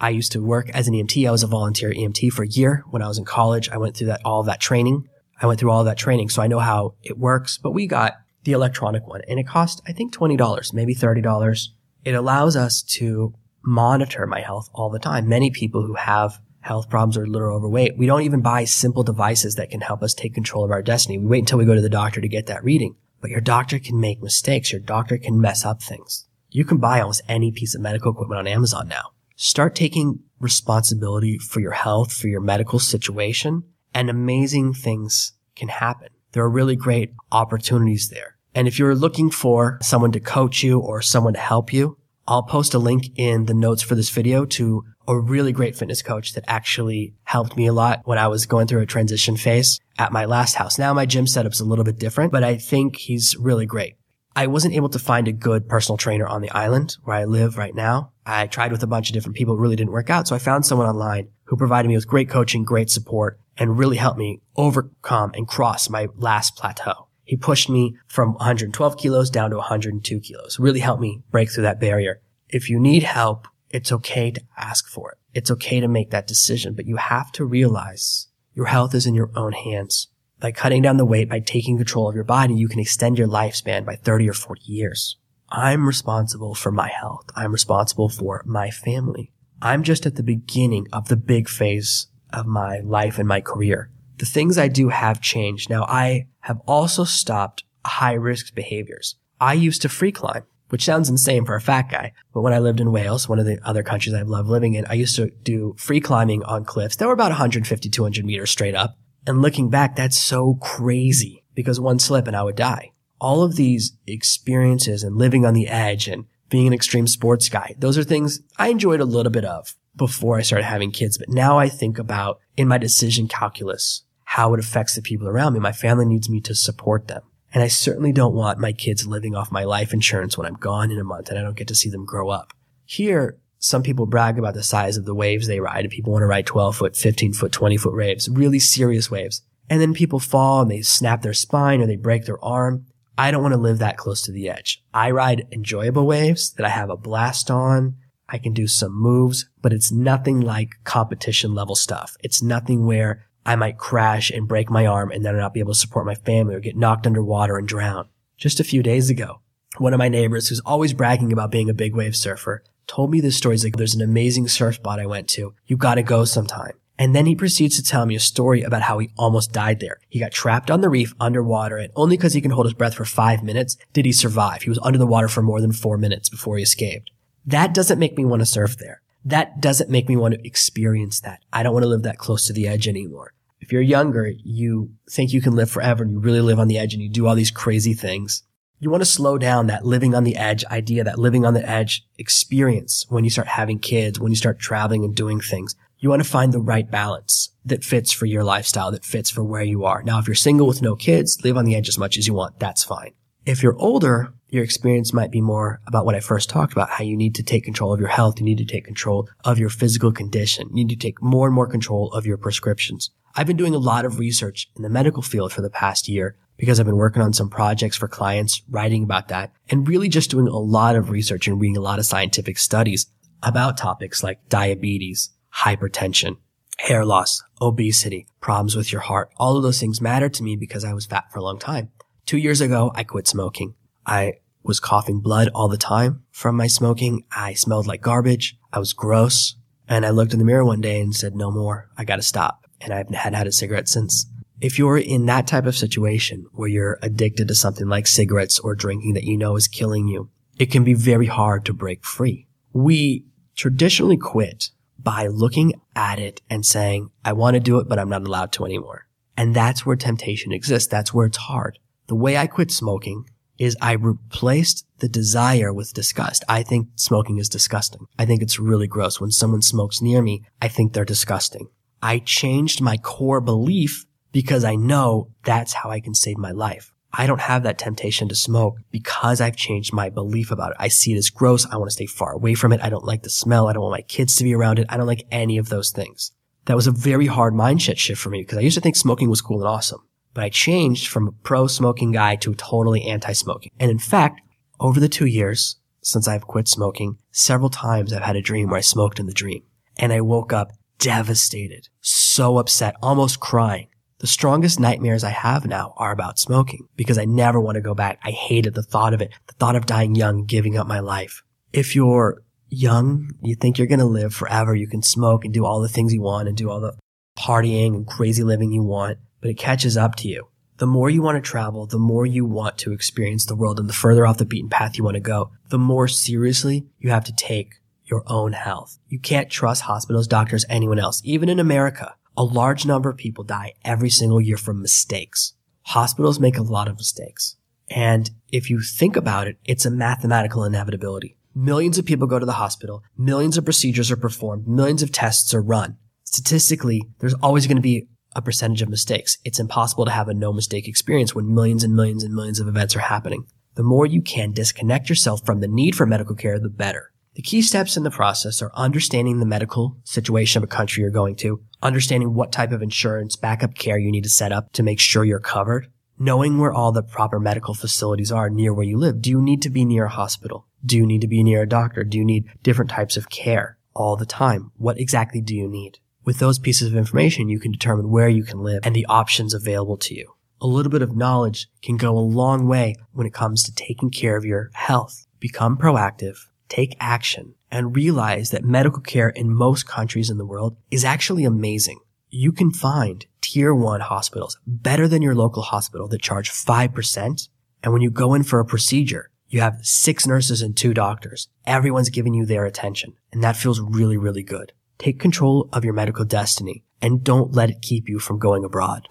I 0.00 0.10
used 0.10 0.30
to 0.30 0.44
work 0.44 0.70
as 0.70 0.86
an 0.86 0.94
EMT. 0.94 1.26
I 1.26 1.32
was 1.32 1.42
a 1.42 1.48
volunteer 1.48 1.90
EMT 1.90 2.30
for 2.30 2.44
a 2.44 2.48
year. 2.48 2.84
When 2.90 3.02
I 3.02 3.08
was 3.08 3.18
in 3.18 3.24
college, 3.24 3.68
I 3.68 3.78
went 3.78 3.96
through 3.96 4.06
that, 4.06 4.20
all 4.24 4.44
that 4.44 4.60
training. 4.60 5.08
I 5.42 5.46
went 5.46 5.58
through 5.58 5.72
all 5.72 5.82
that 5.82 5.98
training. 5.98 6.28
So 6.28 6.40
I 6.40 6.46
know 6.46 6.60
how 6.60 6.94
it 7.02 7.18
works, 7.18 7.58
but 7.58 7.72
we 7.72 7.88
got 7.88 8.14
the 8.44 8.52
electronic 8.52 9.06
one 9.06 9.22
and 9.28 9.38
it 9.38 9.46
cost, 9.46 9.82
I 9.86 9.92
think 9.92 10.14
$20, 10.14 10.72
maybe 10.72 10.94
$30. 10.94 11.68
It 12.04 12.14
allows 12.14 12.56
us 12.56 12.82
to 12.82 13.34
monitor 13.62 14.26
my 14.26 14.40
health 14.40 14.68
all 14.72 14.90
the 14.90 14.98
time. 14.98 15.28
Many 15.28 15.50
people 15.50 15.84
who 15.86 15.94
have 15.94 16.38
health 16.60 16.88
problems 16.88 17.16
or 17.16 17.24
a 17.24 17.28
little 17.28 17.54
overweight, 17.54 17.98
we 17.98 18.06
don't 18.06 18.22
even 18.22 18.40
buy 18.40 18.64
simple 18.64 19.02
devices 19.02 19.54
that 19.56 19.70
can 19.70 19.80
help 19.80 20.02
us 20.02 20.14
take 20.14 20.34
control 20.34 20.64
of 20.64 20.70
our 20.70 20.82
destiny. 20.82 21.18
We 21.18 21.26
wait 21.26 21.40
until 21.40 21.58
we 21.58 21.64
go 21.64 21.74
to 21.74 21.80
the 21.80 21.88
doctor 21.88 22.20
to 22.20 22.28
get 22.28 22.46
that 22.46 22.64
reading. 22.64 22.96
But 23.20 23.30
your 23.30 23.40
doctor 23.40 23.78
can 23.78 24.00
make 24.00 24.22
mistakes. 24.22 24.72
Your 24.72 24.80
doctor 24.80 25.18
can 25.18 25.40
mess 25.40 25.64
up 25.64 25.82
things. 25.82 26.26
You 26.50 26.64
can 26.64 26.78
buy 26.78 27.00
almost 27.00 27.22
any 27.28 27.52
piece 27.52 27.74
of 27.74 27.80
medical 27.80 28.12
equipment 28.12 28.38
on 28.38 28.46
Amazon 28.46 28.88
now. 28.88 29.10
Start 29.36 29.74
taking 29.74 30.20
responsibility 30.40 31.38
for 31.38 31.60
your 31.60 31.72
health, 31.72 32.12
for 32.12 32.28
your 32.28 32.40
medical 32.40 32.78
situation, 32.78 33.64
and 33.92 34.08
amazing 34.08 34.72
things 34.72 35.32
can 35.56 35.68
happen. 35.68 36.08
There 36.38 36.44
are 36.44 36.48
really 36.48 36.76
great 36.76 37.14
opportunities 37.32 38.10
there. 38.10 38.36
And 38.54 38.68
if 38.68 38.78
you're 38.78 38.94
looking 38.94 39.28
for 39.28 39.76
someone 39.82 40.12
to 40.12 40.20
coach 40.20 40.62
you 40.62 40.78
or 40.78 41.02
someone 41.02 41.32
to 41.32 41.40
help 41.40 41.72
you, 41.72 41.98
I'll 42.28 42.44
post 42.44 42.74
a 42.74 42.78
link 42.78 43.06
in 43.16 43.46
the 43.46 43.54
notes 43.54 43.82
for 43.82 43.96
this 43.96 44.10
video 44.10 44.44
to 44.44 44.84
a 45.08 45.18
really 45.18 45.50
great 45.50 45.74
fitness 45.74 46.00
coach 46.00 46.34
that 46.34 46.44
actually 46.46 47.16
helped 47.24 47.56
me 47.56 47.66
a 47.66 47.72
lot 47.72 48.02
when 48.04 48.18
I 48.18 48.28
was 48.28 48.46
going 48.46 48.68
through 48.68 48.82
a 48.82 48.86
transition 48.86 49.36
phase 49.36 49.80
at 49.98 50.12
my 50.12 50.26
last 50.26 50.54
house. 50.54 50.78
Now 50.78 50.94
my 50.94 51.06
gym 51.06 51.26
setup's 51.26 51.58
a 51.58 51.64
little 51.64 51.84
bit 51.84 51.98
different, 51.98 52.30
but 52.30 52.44
I 52.44 52.56
think 52.56 52.98
he's 52.98 53.34
really 53.36 53.66
great. 53.66 53.96
I 54.36 54.46
wasn't 54.46 54.74
able 54.74 54.90
to 54.90 55.00
find 55.00 55.26
a 55.26 55.32
good 55.32 55.68
personal 55.68 55.96
trainer 55.96 56.28
on 56.28 56.40
the 56.40 56.50
island 56.50 56.98
where 57.02 57.16
I 57.16 57.24
live 57.24 57.58
right 57.58 57.74
now. 57.74 58.12
I 58.24 58.46
tried 58.46 58.70
with 58.70 58.84
a 58.84 58.86
bunch 58.86 59.10
of 59.10 59.14
different 59.14 59.36
people. 59.36 59.56
It 59.56 59.60
really 59.60 59.74
didn't 59.74 59.90
work 59.90 60.08
out. 60.08 60.28
So 60.28 60.36
I 60.36 60.38
found 60.38 60.64
someone 60.64 60.86
online 60.86 61.30
who 61.46 61.56
provided 61.56 61.88
me 61.88 61.96
with 61.96 62.06
great 62.06 62.28
coaching, 62.28 62.62
great 62.62 62.90
support, 62.90 63.40
and 63.58 63.78
really 63.78 63.96
helped 63.96 64.18
me 64.18 64.40
overcome 64.56 65.32
and 65.34 65.46
cross 65.48 65.90
my 65.90 66.08
last 66.16 66.56
plateau. 66.56 67.08
He 67.24 67.36
pushed 67.36 67.68
me 67.68 67.96
from 68.06 68.34
112 68.34 68.96
kilos 68.96 69.28
down 69.28 69.50
to 69.50 69.56
102 69.56 70.20
kilos, 70.20 70.58
really 70.58 70.80
helped 70.80 71.02
me 71.02 71.22
break 71.30 71.50
through 71.50 71.64
that 71.64 71.80
barrier. 71.80 72.20
If 72.48 72.70
you 72.70 72.80
need 72.80 73.02
help, 73.02 73.46
it's 73.68 73.92
okay 73.92 74.30
to 74.30 74.40
ask 74.56 74.88
for 74.88 75.12
it. 75.12 75.18
It's 75.34 75.50
okay 75.50 75.80
to 75.80 75.88
make 75.88 76.10
that 76.10 76.26
decision, 76.26 76.74
but 76.74 76.86
you 76.86 76.96
have 76.96 77.30
to 77.32 77.44
realize 77.44 78.28
your 78.54 78.66
health 78.66 78.94
is 78.94 79.06
in 79.06 79.14
your 79.14 79.30
own 79.36 79.52
hands. 79.52 80.08
By 80.40 80.52
cutting 80.52 80.82
down 80.82 80.96
the 80.96 81.04
weight, 81.04 81.28
by 81.28 81.40
taking 81.40 81.76
control 81.76 82.08
of 82.08 82.14
your 82.14 82.24
body, 82.24 82.54
you 82.54 82.68
can 82.68 82.80
extend 82.80 83.18
your 83.18 83.28
lifespan 83.28 83.84
by 83.84 83.96
30 83.96 84.30
or 84.30 84.32
40 84.32 84.62
years. 84.64 85.16
I'm 85.50 85.86
responsible 85.86 86.54
for 86.54 86.70
my 86.70 86.88
health. 86.88 87.26
I'm 87.34 87.52
responsible 87.52 88.08
for 88.08 88.42
my 88.46 88.70
family. 88.70 89.32
I'm 89.60 89.82
just 89.82 90.06
at 90.06 90.14
the 90.14 90.22
beginning 90.22 90.86
of 90.92 91.08
the 91.08 91.16
big 91.16 91.48
phase 91.48 92.06
of 92.32 92.46
my 92.46 92.80
life 92.80 93.18
and 93.18 93.28
my 93.28 93.40
career. 93.40 93.90
The 94.18 94.26
things 94.26 94.58
I 94.58 94.68
do 94.68 94.88
have 94.88 95.20
changed. 95.20 95.70
Now 95.70 95.84
I 95.84 96.26
have 96.40 96.60
also 96.66 97.04
stopped 97.04 97.64
high 97.84 98.14
risk 98.14 98.54
behaviors. 98.54 99.16
I 99.40 99.54
used 99.54 99.82
to 99.82 99.88
free 99.88 100.12
climb, 100.12 100.44
which 100.68 100.84
sounds 100.84 101.08
insane 101.08 101.44
for 101.44 101.54
a 101.54 101.60
fat 101.60 101.90
guy. 101.90 102.12
But 102.34 102.42
when 102.42 102.52
I 102.52 102.58
lived 102.58 102.80
in 102.80 102.92
Wales, 102.92 103.28
one 103.28 103.38
of 103.38 103.46
the 103.46 103.58
other 103.64 103.82
countries 103.82 104.14
I've 104.14 104.28
loved 104.28 104.48
living 104.48 104.74
in, 104.74 104.84
I 104.86 104.94
used 104.94 105.16
to 105.16 105.30
do 105.42 105.74
free 105.78 106.00
climbing 106.00 106.42
on 106.44 106.64
cliffs 106.64 106.96
that 106.96 107.06
were 107.06 107.12
about 107.12 107.30
150, 107.30 107.88
200 107.88 108.24
meters 108.24 108.50
straight 108.50 108.74
up. 108.74 108.98
And 109.26 109.42
looking 109.42 109.70
back, 109.70 109.96
that's 109.96 110.18
so 110.18 110.54
crazy 110.60 111.44
because 111.54 111.80
one 111.80 111.98
slip 111.98 112.26
and 112.26 112.36
I 112.36 112.42
would 112.42 112.56
die. 112.56 112.92
All 113.20 113.42
of 113.42 113.56
these 113.56 113.96
experiences 114.06 115.02
and 115.02 115.16
living 115.16 115.44
on 115.44 115.54
the 115.54 115.68
edge 115.68 116.08
and 116.08 116.24
being 116.48 116.66
an 116.66 116.72
extreme 116.72 117.06
sports 117.06 117.48
guy, 117.48 117.74
those 117.78 117.98
are 117.98 118.04
things 118.04 118.40
I 118.56 118.68
enjoyed 118.68 119.00
a 119.00 119.04
little 119.04 119.32
bit 119.32 119.44
of 119.44 119.74
before 119.98 120.38
I 120.38 120.42
started 120.42 120.64
having 120.64 120.90
kids. 120.90 121.18
But 121.18 121.28
now 121.28 121.58
I 121.58 121.68
think 121.68 121.98
about 121.98 122.40
in 122.56 122.68
my 122.68 122.78
decision 122.78 123.28
calculus, 123.28 124.04
how 124.24 124.54
it 124.54 124.60
affects 124.60 124.94
the 124.94 125.02
people 125.02 125.28
around 125.28 125.52
me. 125.52 125.60
My 125.60 125.72
family 125.72 126.06
needs 126.06 126.30
me 126.30 126.40
to 126.42 126.54
support 126.54 127.08
them. 127.08 127.22
And 127.52 127.62
I 127.62 127.68
certainly 127.68 128.12
don't 128.12 128.34
want 128.34 128.58
my 128.58 128.72
kids 128.72 129.06
living 129.06 129.34
off 129.34 129.52
my 129.52 129.64
life 129.64 129.92
insurance 129.92 130.36
when 130.36 130.46
I'm 130.46 130.54
gone 130.54 130.90
in 130.90 130.98
a 130.98 131.04
month 131.04 131.28
and 131.28 131.38
I 131.38 131.42
don't 131.42 131.56
get 131.56 131.68
to 131.68 131.74
see 131.74 131.88
them 131.90 132.04
grow 132.04 132.28
up. 132.28 132.52
Here, 132.84 133.38
some 133.58 133.82
people 133.82 134.06
brag 134.06 134.38
about 134.38 134.54
the 134.54 134.62
size 134.62 134.96
of 134.96 135.04
the 135.04 135.14
waves 135.14 135.46
they 135.46 135.60
ride 135.60 135.84
and 135.84 135.90
people 135.90 136.12
want 136.12 136.22
to 136.22 136.26
ride 136.26 136.46
12 136.46 136.76
foot, 136.76 136.96
15 136.96 137.32
foot, 137.32 137.52
20 137.52 137.76
foot 137.76 137.96
waves, 137.96 138.28
really 138.28 138.58
serious 138.58 139.10
waves. 139.10 139.42
And 139.70 139.80
then 139.80 139.94
people 139.94 140.20
fall 140.20 140.62
and 140.62 140.70
they 140.70 140.82
snap 140.82 141.22
their 141.22 141.34
spine 141.34 141.80
or 141.80 141.86
they 141.86 141.96
break 141.96 142.24
their 142.24 142.42
arm. 142.44 142.86
I 143.16 143.30
don't 143.30 143.42
want 143.42 143.54
to 143.54 143.60
live 143.60 143.78
that 143.78 143.96
close 143.96 144.22
to 144.22 144.32
the 144.32 144.48
edge. 144.48 144.82
I 144.94 145.10
ride 145.10 145.48
enjoyable 145.50 146.06
waves 146.06 146.52
that 146.52 146.64
I 146.64 146.70
have 146.70 146.88
a 146.88 146.96
blast 146.96 147.50
on. 147.50 147.96
I 148.28 148.38
can 148.38 148.52
do 148.52 148.66
some 148.66 148.92
moves, 148.92 149.48
but 149.62 149.72
it's 149.72 149.90
nothing 149.90 150.40
like 150.40 150.84
competition 150.84 151.54
level 151.54 151.74
stuff. 151.74 152.16
It's 152.22 152.42
nothing 152.42 152.86
where 152.86 153.26
I 153.46 153.56
might 153.56 153.78
crash 153.78 154.30
and 154.30 154.46
break 154.46 154.68
my 154.70 154.86
arm 154.86 155.10
and 155.10 155.24
then 155.24 155.36
not 155.36 155.54
be 155.54 155.60
able 155.60 155.72
to 155.72 155.78
support 155.78 156.04
my 156.04 156.14
family 156.14 156.54
or 156.54 156.60
get 156.60 156.76
knocked 156.76 157.06
underwater 157.06 157.56
and 157.56 157.66
drown. 157.66 158.08
Just 158.36 158.60
a 158.60 158.64
few 158.64 158.82
days 158.82 159.08
ago, 159.08 159.40
one 159.78 159.94
of 159.94 159.98
my 159.98 160.08
neighbors 160.08 160.48
who's 160.48 160.60
always 160.60 160.92
bragging 160.92 161.32
about 161.32 161.50
being 161.50 161.70
a 161.70 161.74
big 161.74 161.94
wave 161.94 162.14
surfer 162.14 162.62
told 162.86 163.10
me 163.10 163.20
this 163.20 163.36
story. 163.36 163.54
He's 163.54 163.64
like, 163.64 163.76
there's 163.76 163.94
an 163.94 164.02
amazing 164.02 164.48
surf 164.48 164.76
spot 164.76 165.00
I 165.00 165.06
went 165.06 165.28
to. 165.30 165.54
You 165.66 165.76
gotta 165.76 166.02
go 166.02 166.24
sometime. 166.24 166.72
And 166.98 167.14
then 167.14 167.26
he 167.26 167.36
proceeds 167.36 167.76
to 167.76 167.82
tell 167.82 168.06
me 168.06 168.16
a 168.16 168.20
story 168.20 168.62
about 168.62 168.82
how 168.82 168.98
he 168.98 169.10
almost 169.16 169.52
died 169.52 169.78
there. 169.78 169.98
He 170.08 170.18
got 170.18 170.32
trapped 170.32 170.70
on 170.70 170.80
the 170.80 170.88
reef 170.88 171.14
underwater 171.20 171.76
and 171.76 171.92
only 171.94 172.16
because 172.16 172.34
he 172.34 172.40
can 172.40 172.50
hold 172.50 172.66
his 172.66 172.74
breath 172.74 172.94
for 172.94 173.04
five 173.04 173.42
minutes 173.42 173.76
did 173.92 174.04
he 174.04 174.12
survive. 174.12 174.62
He 174.62 174.68
was 174.68 174.80
under 174.82 174.98
the 174.98 175.06
water 175.06 175.28
for 175.28 175.42
more 175.42 175.60
than 175.60 175.72
four 175.72 175.96
minutes 175.96 176.28
before 176.28 176.56
he 176.56 176.62
escaped. 176.64 177.10
That 177.48 177.72
doesn't 177.72 177.98
make 177.98 178.18
me 178.18 178.26
want 178.26 178.40
to 178.40 178.46
surf 178.46 178.76
there. 178.76 179.00
That 179.24 179.58
doesn't 179.58 179.88
make 179.88 180.06
me 180.06 180.16
want 180.16 180.34
to 180.34 180.46
experience 180.46 181.20
that. 181.20 181.40
I 181.50 181.62
don't 181.62 181.72
want 181.72 181.82
to 181.84 181.88
live 181.88 182.02
that 182.02 182.18
close 182.18 182.46
to 182.46 182.52
the 182.52 182.68
edge 182.68 182.86
anymore. 182.86 183.32
If 183.58 183.72
you're 183.72 183.80
younger, 183.80 184.30
you 184.44 184.90
think 185.08 185.32
you 185.32 185.40
can 185.40 185.54
live 185.54 185.70
forever 185.70 186.04
and 186.04 186.12
you 186.12 186.20
really 186.20 186.42
live 186.42 186.58
on 186.58 186.68
the 186.68 186.78
edge 186.78 186.92
and 186.92 187.02
you 187.02 187.08
do 187.08 187.26
all 187.26 187.34
these 187.34 187.50
crazy 187.50 187.94
things. 187.94 188.42
You 188.80 188.90
want 188.90 189.00
to 189.00 189.06
slow 189.06 189.38
down 189.38 189.66
that 189.68 189.86
living 189.86 190.14
on 190.14 190.24
the 190.24 190.36
edge 190.36 190.62
idea, 190.66 191.02
that 191.04 191.18
living 191.18 191.46
on 191.46 191.54
the 191.54 191.66
edge 191.66 192.06
experience 192.18 193.06
when 193.08 193.24
you 193.24 193.30
start 193.30 193.48
having 193.48 193.78
kids, 193.78 194.20
when 194.20 194.30
you 194.30 194.36
start 194.36 194.58
traveling 194.58 195.02
and 195.02 195.14
doing 195.14 195.40
things. 195.40 195.74
You 196.00 196.10
want 196.10 196.22
to 196.22 196.28
find 196.28 196.52
the 196.52 196.60
right 196.60 196.88
balance 196.88 197.54
that 197.64 197.82
fits 197.82 198.12
for 198.12 198.26
your 198.26 198.44
lifestyle, 198.44 198.92
that 198.92 199.06
fits 199.06 199.30
for 199.30 199.42
where 199.42 199.62
you 199.62 199.86
are. 199.86 200.02
Now, 200.02 200.18
if 200.18 200.28
you're 200.28 200.34
single 200.34 200.66
with 200.66 200.82
no 200.82 200.96
kids, 200.96 201.42
live 201.42 201.56
on 201.56 201.64
the 201.64 201.74
edge 201.74 201.88
as 201.88 201.98
much 201.98 202.18
as 202.18 202.26
you 202.26 202.34
want. 202.34 202.60
That's 202.60 202.84
fine. 202.84 203.14
If 203.46 203.62
you're 203.62 203.78
older, 203.78 204.34
your 204.48 204.64
experience 204.64 205.12
might 205.12 205.30
be 205.30 205.40
more 205.40 205.80
about 205.86 206.06
what 206.06 206.14
I 206.14 206.20
first 206.20 206.48
talked 206.48 206.72
about, 206.72 206.90
how 206.90 207.04
you 207.04 207.16
need 207.16 207.34
to 207.36 207.42
take 207.42 207.64
control 207.64 207.92
of 207.92 208.00
your 208.00 208.08
health. 208.08 208.38
You 208.38 208.44
need 208.44 208.58
to 208.58 208.64
take 208.64 208.84
control 208.84 209.28
of 209.44 209.58
your 209.58 209.68
physical 209.68 210.12
condition. 210.12 210.68
You 210.68 210.84
need 210.84 210.90
to 210.90 210.96
take 210.96 211.22
more 211.22 211.46
and 211.46 211.54
more 211.54 211.66
control 211.66 212.12
of 212.12 212.26
your 212.26 212.38
prescriptions. 212.38 213.10
I've 213.34 213.46
been 213.46 213.56
doing 213.56 213.74
a 213.74 213.78
lot 213.78 214.04
of 214.04 214.18
research 214.18 214.70
in 214.76 214.82
the 214.82 214.88
medical 214.88 215.22
field 215.22 215.52
for 215.52 215.60
the 215.60 215.70
past 215.70 216.08
year 216.08 216.36
because 216.56 216.80
I've 216.80 216.86
been 216.86 216.96
working 216.96 217.22
on 217.22 217.32
some 217.32 217.50
projects 217.50 217.96
for 217.96 218.08
clients, 218.08 218.62
writing 218.68 219.04
about 219.04 219.28
that, 219.28 219.52
and 219.68 219.86
really 219.86 220.08
just 220.08 220.30
doing 220.30 220.48
a 220.48 220.58
lot 220.58 220.96
of 220.96 221.10
research 221.10 221.46
and 221.46 221.60
reading 221.60 221.76
a 221.76 221.82
lot 221.82 221.98
of 221.98 222.06
scientific 222.06 222.58
studies 222.58 223.06
about 223.42 223.76
topics 223.76 224.22
like 224.22 224.48
diabetes, 224.48 225.30
hypertension, 225.54 226.38
hair 226.78 227.04
loss, 227.04 227.42
obesity, 227.60 228.26
problems 228.40 228.74
with 228.74 228.92
your 228.92 229.02
heart. 229.02 229.30
All 229.36 229.56
of 229.56 229.62
those 229.62 229.78
things 229.78 230.00
matter 230.00 230.28
to 230.28 230.42
me 230.42 230.56
because 230.56 230.84
I 230.84 230.94
was 230.94 231.06
fat 231.06 231.30
for 231.30 231.38
a 231.38 231.42
long 231.42 231.58
time. 231.58 231.90
Two 232.26 232.38
years 232.38 232.60
ago, 232.60 232.92
I 232.94 233.04
quit 233.04 233.28
smoking. 233.28 233.74
I 234.08 234.34
was 234.62 234.80
coughing 234.80 235.20
blood 235.20 235.48
all 235.54 235.68
the 235.68 235.76
time 235.76 236.24
from 236.30 236.56
my 236.56 236.66
smoking. 236.66 237.24
I 237.30 237.54
smelled 237.54 237.86
like 237.86 238.02
garbage. 238.02 238.58
I 238.72 238.78
was 238.78 238.92
gross. 238.92 239.54
And 239.88 240.04
I 240.04 240.10
looked 240.10 240.32
in 240.32 240.38
the 240.38 240.44
mirror 240.44 240.64
one 240.64 240.80
day 240.80 241.00
and 241.00 241.14
said, 241.14 241.34
no 241.34 241.50
more. 241.50 241.88
I 241.96 242.04
gotta 242.04 242.22
stop. 242.22 242.66
And 242.80 242.92
I 242.92 242.98
hadn't 242.98 243.34
had 243.34 243.46
a 243.46 243.52
cigarette 243.52 243.88
since 243.88 244.26
if 244.60 244.78
you're 244.78 244.98
in 244.98 245.26
that 245.26 245.46
type 245.46 245.66
of 245.66 245.76
situation 245.76 246.46
where 246.52 246.68
you're 246.68 246.98
addicted 247.00 247.48
to 247.48 247.54
something 247.54 247.86
like 247.86 248.06
cigarettes 248.06 248.58
or 248.58 248.74
drinking 248.74 249.14
that 249.14 249.24
you 249.24 249.36
know 249.36 249.56
is 249.56 249.68
killing 249.68 250.08
you, 250.08 250.30
it 250.58 250.66
can 250.66 250.84
be 250.84 250.94
very 250.94 251.26
hard 251.26 251.64
to 251.66 251.72
break 251.72 252.04
free. 252.04 252.48
We 252.72 253.24
traditionally 253.56 254.16
quit 254.16 254.70
by 254.98 255.28
looking 255.28 255.80
at 255.94 256.18
it 256.18 256.42
and 256.50 256.66
saying, 256.66 257.10
I 257.24 257.32
want 257.32 257.54
to 257.54 257.60
do 257.60 257.78
it, 257.78 257.88
but 257.88 257.98
I'm 257.98 258.08
not 258.08 258.26
allowed 258.26 258.52
to 258.52 258.64
anymore. 258.64 259.06
And 259.36 259.54
that's 259.54 259.86
where 259.86 259.96
temptation 259.96 260.52
exists. 260.52 260.88
That's 260.88 261.14
where 261.14 261.26
it's 261.26 261.38
hard. 261.38 261.78
The 262.08 262.16
way 262.16 262.36
I 262.36 262.48
quit 262.48 262.72
smoking 262.72 263.28
is 263.58 263.76
I 263.80 263.92
replaced 263.92 264.86
the 264.98 265.08
desire 265.08 265.72
with 265.72 265.92
disgust. 265.92 266.44
I 266.48 266.62
think 266.62 266.88
smoking 266.96 267.38
is 267.38 267.48
disgusting. 267.48 268.06
I 268.18 268.24
think 268.24 268.42
it's 268.42 268.58
really 268.58 268.86
gross. 268.86 269.20
When 269.20 269.30
someone 269.30 269.62
smokes 269.62 270.00
near 270.00 270.22
me, 270.22 270.44
I 270.62 270.68
think 270.68 270.92
they're 270.92 271.04
disgusting. 271.04 271.68
I 272.02 272.20
changed 272.20 272.80
my 272.80 272.96
core 272.96 273.40
belief 273.40 274.06
because 274.32 274.64
I 274.64 274.76
know 274.76 275.30
that's 275.44 275.72
how 275.72 275.90
I 275.90 276.00
can 276.00 276.14
save 276.14 276.38
my 276.38 276.52
life. 276.52 276.92
I 277.12 277.26
don't 277.26 277.40
have 277.40 277.62
that 277.62 277.78
temptation 277.78 278.28
to 278.28 278.34
smoke 278.34 278.76
because 278.90 279.40
I've 279.40 279.56
changed 279.56 279.92
my 279.92 280.10
belief 280.10 280.50
about 280.50 280.72
it. 280.72 280.76
I 280.78 280.88
see 280.88 281.14
it 281.14 281.18
as 281.18 281.30
gross. 281.30 281.66
I 281.66 281.76
want 281.76 281.88
to 281.88 281.94
stay 281.94 282.06
far 282.06 282.32
away 282.32 282.54
from 282.54 282.72
it. 282.72 282.82
I 282.82 282.90
don't 282.90 283.04
like 283.04 283.22
the 283.22 283.30
smell. 283.30 283.66
I 283.66 283.72
don't 283.72 283.82
want 283.82 283.92
my 283.92 284.02
kids 284.02 284.36
to 284.36 284.44
be 284.44 284.54
around 284.54 284.78
it. 284.78 284.86
I 284.88 284.96
don't 284.96 285.06
like 285.06 285.26
any 285.30 285.56
of 285.56 285.70
those 285.70 285.90
things. 285.90 286.32
That 286.66 286.76
was 286.76 286.86
a 286.86 286.92
very 286.92 287.26
hard 287.26 287.54
mindset 287.54 287.96
shift 287.96 288.20
for 288.20 288.28
me 288.28 288.42
because 288.42 288.58
I 288.58 288.60
used 288.60 288.74
to 288.74 288.82
think 288.82 288.94
smoking 288.94 289.30
was 289.30 289.40
cool 289.40 289.60
and 289.60 289.68
awesome, 289.68 290.06
but 290.34 290.44
I 290.44 290.48
changed 290.48 291.08
from 291.08 291.28
a 291.28 291.32
pro 291.32 291.66
smoking 291.66 292.12
guy 292.12 292.36
to 292.36 292.52
a 292.52 292.56
totally 292.56 293.04
anti 293.04 293.32
smoking. 293.32 293.72
And 293.78 293.90
in 293.90 293.98
fact, 293.98 294.40
over 294.80 295.00
the 295.00 295.08
two 295.08 295.26
years 295.26 295.76
since 296.02 296.28
I've 296.28 296.46
quit 296.46 296.68
smoking, 296.68 297.18
several 297.30 297.70
times 297.70 298.12
I've 298.12 298.22
had 298.22 298.36
a 298.36 298.42
dream 298.42 298.68
where 298.68 298.78
I 298.78 298.82
smoked 298.82 299.18
in 299.18 299.26
the 299.26 299.32
dream 299.32 299.62
and 299.96 300.12
I 300.12 300.20
woke 300.20 300.52
up 300.52 300.72
devastated, 300.98 301.88
so 302.00 302.58
upset, 302.58 302.96
almost 303.02 303.40
crying 303.40 303.88
the 304.18 304.26
strongest 304.26 304.80
nightmares 304.80 305.22
I 305.22 305.30
have 305.30 305.64
now 305.66 305.94
are 305.96 306.12
about 306.12 306.38
smoking 306.38 306.88
because 306.96 307.18
I 307.18 307.24
never 307.24 307.60
want 307.60 307.76
to 307.76 307.80
go 307.80 307.94
back. 307.94 308.18
I 308.24 308.32
hated 308.32 308.74
the 308.74 308.82
thought 308.82 309.14
of 309.14 309.20
it, 309.20 309.32
the 309.46 309.54
thought 309.54 309.76
of 309.76 309.86
dying 309.86 310.14
young, 310.14 310.44
giving 310.44 310.76
up 310.76 310.86
my 310.86 310.98
life. 310.98 311.42
If 311.72 311.94
you're 311.94 312.42
young, 312.68 313.30
you 313.42 313.54
think 313.54 313.78
you're 313.78 313.86
going 313.86 314.00
to 314.00 314.04
live 314.04 314.34
forever. 314.34 314.74
You 314.74 314.88
can 314.88 315.02
smoke 315.02 315.44
and 315.44 315.54
do 315.54 315.64
all 315.64 315.80
the 315.80 315.88
things 315.88 316.12
you 316.12 316.22
want 316.22 316.48
and 316.48 316.56
do 316.56 316.68
all 316.68 316.80
the 316.80 316.98
partying 317.38 317.94
and 317.94 318.06
crazy 318.06 318.42
living 318.42 318.72
you 318.72 318.82
want, 318.82 319.18
but 319.40 319.50
it 319.50 319.58
catches 319.58 319.96
up 319.96 320.16
to 320.16 320.28
you. 320.28 320.48
The 320.78 320.86
more 320.86 321.10
you 321.10 321.22
want 321.22 321.36
to 321.36 321.50
travel, 321.50 321.86
the 321.86 321.98
more 321.98 322.24
you 322.24 322.44
want 322.44 322.78
to 322.78 322.92
experience 322.92 323.44
the 323.44 323.56
world 323.56 323.80
and 323.80 323.88
the 323.88 323.94
further 323.94 324.26
off 324.26 324.38
the 324.38 324.44
beaten 324.44 324.70
path 324.70 324.96
you 324.96 325.02
want 325.02 325.16
to 325.16 325.20
go, 325.20 325.50
the 325.70 325.78
more 325.78 326.06
seriously 326.06 326.86
you 326.98 327.10
have 327.10 327.24
to 327.24 327.34
take 327.34 327.80
your 328.04 328.22
own 328.26 328.52
health. 328.52 328.98
You 329.08 329.18
can't 329.18 329.50
trust 329.50 329.82
hospitals, 329.82 330.28
doctors, 330.28 330.64
anyone 330.68 330.98
else. 330.98 331.20
Even 331.24 331.48
in 331.48 331.58
America, 331.58 332.14
a 332.36 332.44
large 332.44 332.86
number 332.86 333.10
of 333.10 333.16
people 333.16 333.42
die 333.42 333.74
every 333.84 334.10
single 334.10 334.40
year 334.40 334.56
from 334.56 334.80
mistakes. 334.80 335.54
Hospitals 335.82 336.38
make 336.38 336.56
a 336.56 336.62
lot 336.62 336.86
of 336.86 336.96
mistakes. 336.96 337.56
And 337.90 338.30
if 338.52 338.70
you 338.70 338.80
think 338.80 339.16
about 339.16 339.48
it, 339.48 339.58
it's 339.64 339.86
a 339.86 339.90
mathematical 339.90 340.64
inevitability. 340.64 341.36
Millions 341.54 341.98
of 341.98 342.06
people 342.06 342.28
go 342.28 342.38
to 342.38 342.46
the 342.46 342.52
hospital. 342.52 343.02
Millions 343.16 343.58
of 343.58 343.64
procedures 343.64 344.10
are 344.10 344.16
performed. 344.16 344.68
Millions 344.68 345.02
of 345.02 345.10
tests 345.10 345.52
are 345.52 345.62
run. 345.62 345.96
Statistically, 346.22 347.02
there's 347.18 347.34
always 347.34 347.66
going 347.66 347.78
to 347.78 347.82
be 347.82 348.06
a 348.38 348.42
percentage 348.42 348.80
of 348.80 348.88
mistakes. 348.88 349.36
It's 349.44 349.60
impossible 349.60 350.06
to 350.06 350.10
have 350.12 350.28
a 350.28 350.34
no 350.34 350.52
mistake 350.52 350.88
experience 350.88 351.34
when 351.34 351.54
millions 351.54 351.84
and 351.84 351.94
millions 351.94 352.24
and 352.24 352.34
millions 352.34 352.60
of 352.60 352.68
events 352.68 352.96
are 352.96 353.00
happening. 353.00 353.46
The 353.74 353.82
more 353.82 354.06
you 354.06 354.22
can 354.22 354.52
disconnect 354.52 355.08
yourself 355.08 355.44
from 355.44 355.60
the 355.60 355.68
need 355.68 355.94
for 355.94 356.06
medical 356.06 356.34
care, 356.34 356.58
the 356.58 356.68
better. 356.68 357.12
The 357.34 357.42
key 357.42 357.62
steps 357.62 357.96
in 357.96 358.02
the 358.02 358.10
process 358.10 358.62
are 358.62 358.72
understanding 358.74 359.38
the 359.38 359.46
medical 359.46 359.96
situation 360.02 360.58
of 360.58 360.64
a 360.64 360.74
country 360.74 361.02
you're 361.02 361.10
going 361.10 361.36
to, 361.36 361.62
understanding 361.82 362.34
what 362.34 362.50
type 362.50 362.72
of 362.72 362.82
insurance 362.82 363.36
backup 363.36 363.74
care 363.74 363.98
you 363.98 364.10
need 364.10 364.24
to 364.24 364.30
set 364.30 364.50
up 364.50 364.72
to 364.72 364.82
make 364.82 364.98
sure 364.98 365.24
you're 365.24 365.38
covered, 365.38 365.88
knowing 366.18 366.58
where 366.58 366.72
all 366.72 366.90
the 366.90 367.02
proper 367.02 367.38
medical 367.38 367.74
facilities 367.74 368.32
are 368.32 368.50
near 368.50 368.74
where 368.74 368.86
you 368.86 368.98
live. 368.98 369.22
Do 369.22 369.30
you 369.30 369.40
need 369.40 369.62
to 369.62 369.70
be 369.70 369.84
near 369.84 370.06
a 370.06 370.10
hospital? 370.10 370.66
Do 370.84 370.96
you 370.96 371.06
need 371.06 371.20
to 371.20 371.28
be 371.28 371.44
near 371.44 371.62
a 371.62 371.68
doctor? 371.68 372.02
Do 372.02 372.18
you 372.18 372.24
need 372.24 372.46
different 372.62 372.90
types 372.90 373.16
of 373.16 373.30
care 373.30 373.78
all 373.94 374.16
the 374.16 374.26
time? 374.26 374.72
What 374.76 374.98
exactly 374.98 375.40
do 375.40 375.54
you 375.54 375.68
need? 375.68 376.00
With 376.28 376.40
those 376.40 376.58
pieces 376.58 376.88
of 376.88 376.94
information, 376.94 377.48
you 377.48 377.58
can 377.58 377.72
determine 377.72 378.10
where 378.10 378.28
you 378.28 378.44
can 378.44 378.58
live 378.58 378.80
and 378.82 378.94
the 378.94 379.06
options 379.06 379.54
available 379.54 379.96
to 379.96 380.14
you. 380.14 380.34
A 380.60 380.66
little 380.66 380.92
bit 380.92 381.00
of 381.00 381.16
knowledge 381.16 381.68
can 381.80 381.96
go 381.96 382.10
a 382.10 382.20
long 382.20 382.68
way 382.68 382.96
when 383.12 383.26
it 383.26 383.32
comes 383.32 383.62
to 383.62 383.74
taking 383.74 384.10
care 384.10 384.36
of 384.36 384.44
your 384.44 384.68
health. 384.74 385.26
Become 385.40 385.78
proactive 385.78 386.36
take 386.68 386.94
action 387.00 387.54
and 387.70 387.96
realize 387.96 388.50
that 388.50 388.62
medical 388.62 389.00
care 389.00 389.30
in 389.30 389.50
most 389.50 389.88
countries 389.88 390.28
in 390.28 390.36
the 390.36 390.44
world 390.44 390.76
is 390.90 391.02
actually 391.02 391.46
amazing. 391.46 391.98
You 392.28 392.52
can 392.52 392.72
find 392.72 393.24
tier 393.40 393.72
one 393.74 394.02
hospitals 394.02 394.58
better 394.66 395.08
than 395.08 395.22
your 395.22 395.34
local 395.34 395.62
hospital 395.62 396.08
that 396.08 396.20
charge 396.20 396.50
5%. 396.50 397.48
And 397.82 397.92
when 397.94 398.02
you 398.02 398.10
go 398.10 398.34
in 398.34 398.42
for 398.42 398.60
a 398.60 398.66
procedure, 398.66 399.30
you 399.48 399.62
have 399.62 399.78
six 399.80 400.26
nurses 400.26 400.60
and 400.60 400.76
two 400.76 400.92
doctors. 400.92 401.48
Everyone's 401.64 402.10
giving 402.10 402.34
you 402.34 402.44
their 402.44 402.66
attention. 402.66 403.14
And 403.32 403.42
that 403.42 403.56
feels 403.56 403.80
really, 403.80 404.18
really 404.18 404.42
good. 404.42 404.74
Take 404.98 405.20
control 405.20 405.68
of 405.72 405.84
your 405.84 405.94
medical 405.94 406.24
destiny 406.24 406.82
and 407.00 407.22
don't 407.22 407.54
let 407.54 407.70
it 407.70 407.82
keep 407.82 408.08
you 408.08 408.18
from 408.18 408.38
going 408.38 408.64
abroad. 408.64 409.08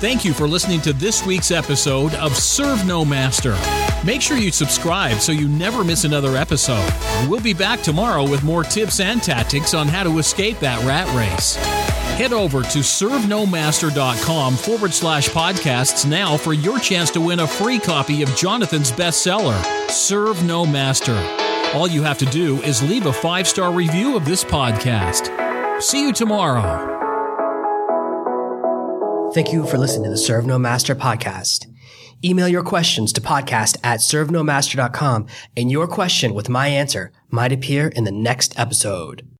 Thank 0.00 0.24
you 0.24 0.32
for 0.32 0.48
listening 0.48 0.80
to 0.82 0.94
this 0.94 1.26
week's 1.26 1.50
episode 1.50 2.14
of 2.14 2.34
Serve 2.34 2.86
No 2.86 3.04
Master. 3.04 3.54
Make 4.02 4.22
sure 4.22 4.38
you 4.38 4.50
subscribe 4.50 5.18
so 5.18 5.30
you 5.30 5.46
never 5.46 5.84
miss 5.84 6.04
another 6.04 6.36
episode. 6.36 6.90
We'll 7.28 7.42
be 7.42 7.52
back 7.52 7.82
tomorrow 7.82 8.22
with 8.26 8.42
more 8.42 8.64
tips 8.64 8.98
and 9.00 9.22
tactics 9.22 9.74
on 9.74 9.88
how 9.88 10.04
to 10.04 10.18
escape 10.18 10.58
that 10.60 10.82
rat 10.86 11.06
race. 11.14 11.56
Head 12.16 12.32
over 12.32 12.62
to 12.62 12.78
servenomaster.com 12.78 14.56
forward 14.56 14.94
slash 14.94 15.28
podcasts 15.28 16.08
now 16.08 16.38
for 16.38 16.54
your 16.54 16.78
chance 16.78 17.10
to 17.10 17.20
win 17.20 17.40
a 17.40 17.46
free 17.46 17.78
copy 17.78 18.22
of 18.22 18.34
Jonathan's 18.36 18.90
bestseller, 18.90 19.90
Serve 19.90 20.42
No 20.44 20.64
Master. 20.64 21.49
All 21.74 21.86
you 21.86 22.02
have 22.02 22.18
to 22.18 22.26
do 22.26 22.60
is 22.62 22.82
leave 22.82 23.06
a 23.06 23.12
five 23.12 23.46
star 23.46 23.72
review 23.72 24.16
of 24.16 24.24
this 24.24 24.42
podcast. 24.42 25.30
See 25.80 26.02
you 26.02 26.12
tomorrow. 26.12 26.88
Thank 29.32 29.52
you 29.52 29.64
for 29.64 29.78
listening 29.78 30.04
to 30.04 30.10
the 30.10 30.18
Serve 30.18 30.46
No 30.46 30.58
Master 30.58 30.96
podcast. 30.96 31.66
Email 32.24 32.48
your 32.48 32.64
questions 32.64 33.12
to 33.12 33.20
podcast 33.20 33.78
at 33.84 34.00
servenomaster.com 34.00 35.28
and 35.56 35.70
your 35.70 35.86
question 35.86 36.34
with 36.34 36.48
my 36.48 36.66
answer 36.66 37.12
might 37.30 37.52
appear 37.52 37.86
in 37.86 38.02
the 38.02 38.10
next 38.10 38.58
episode. 38.58 39.28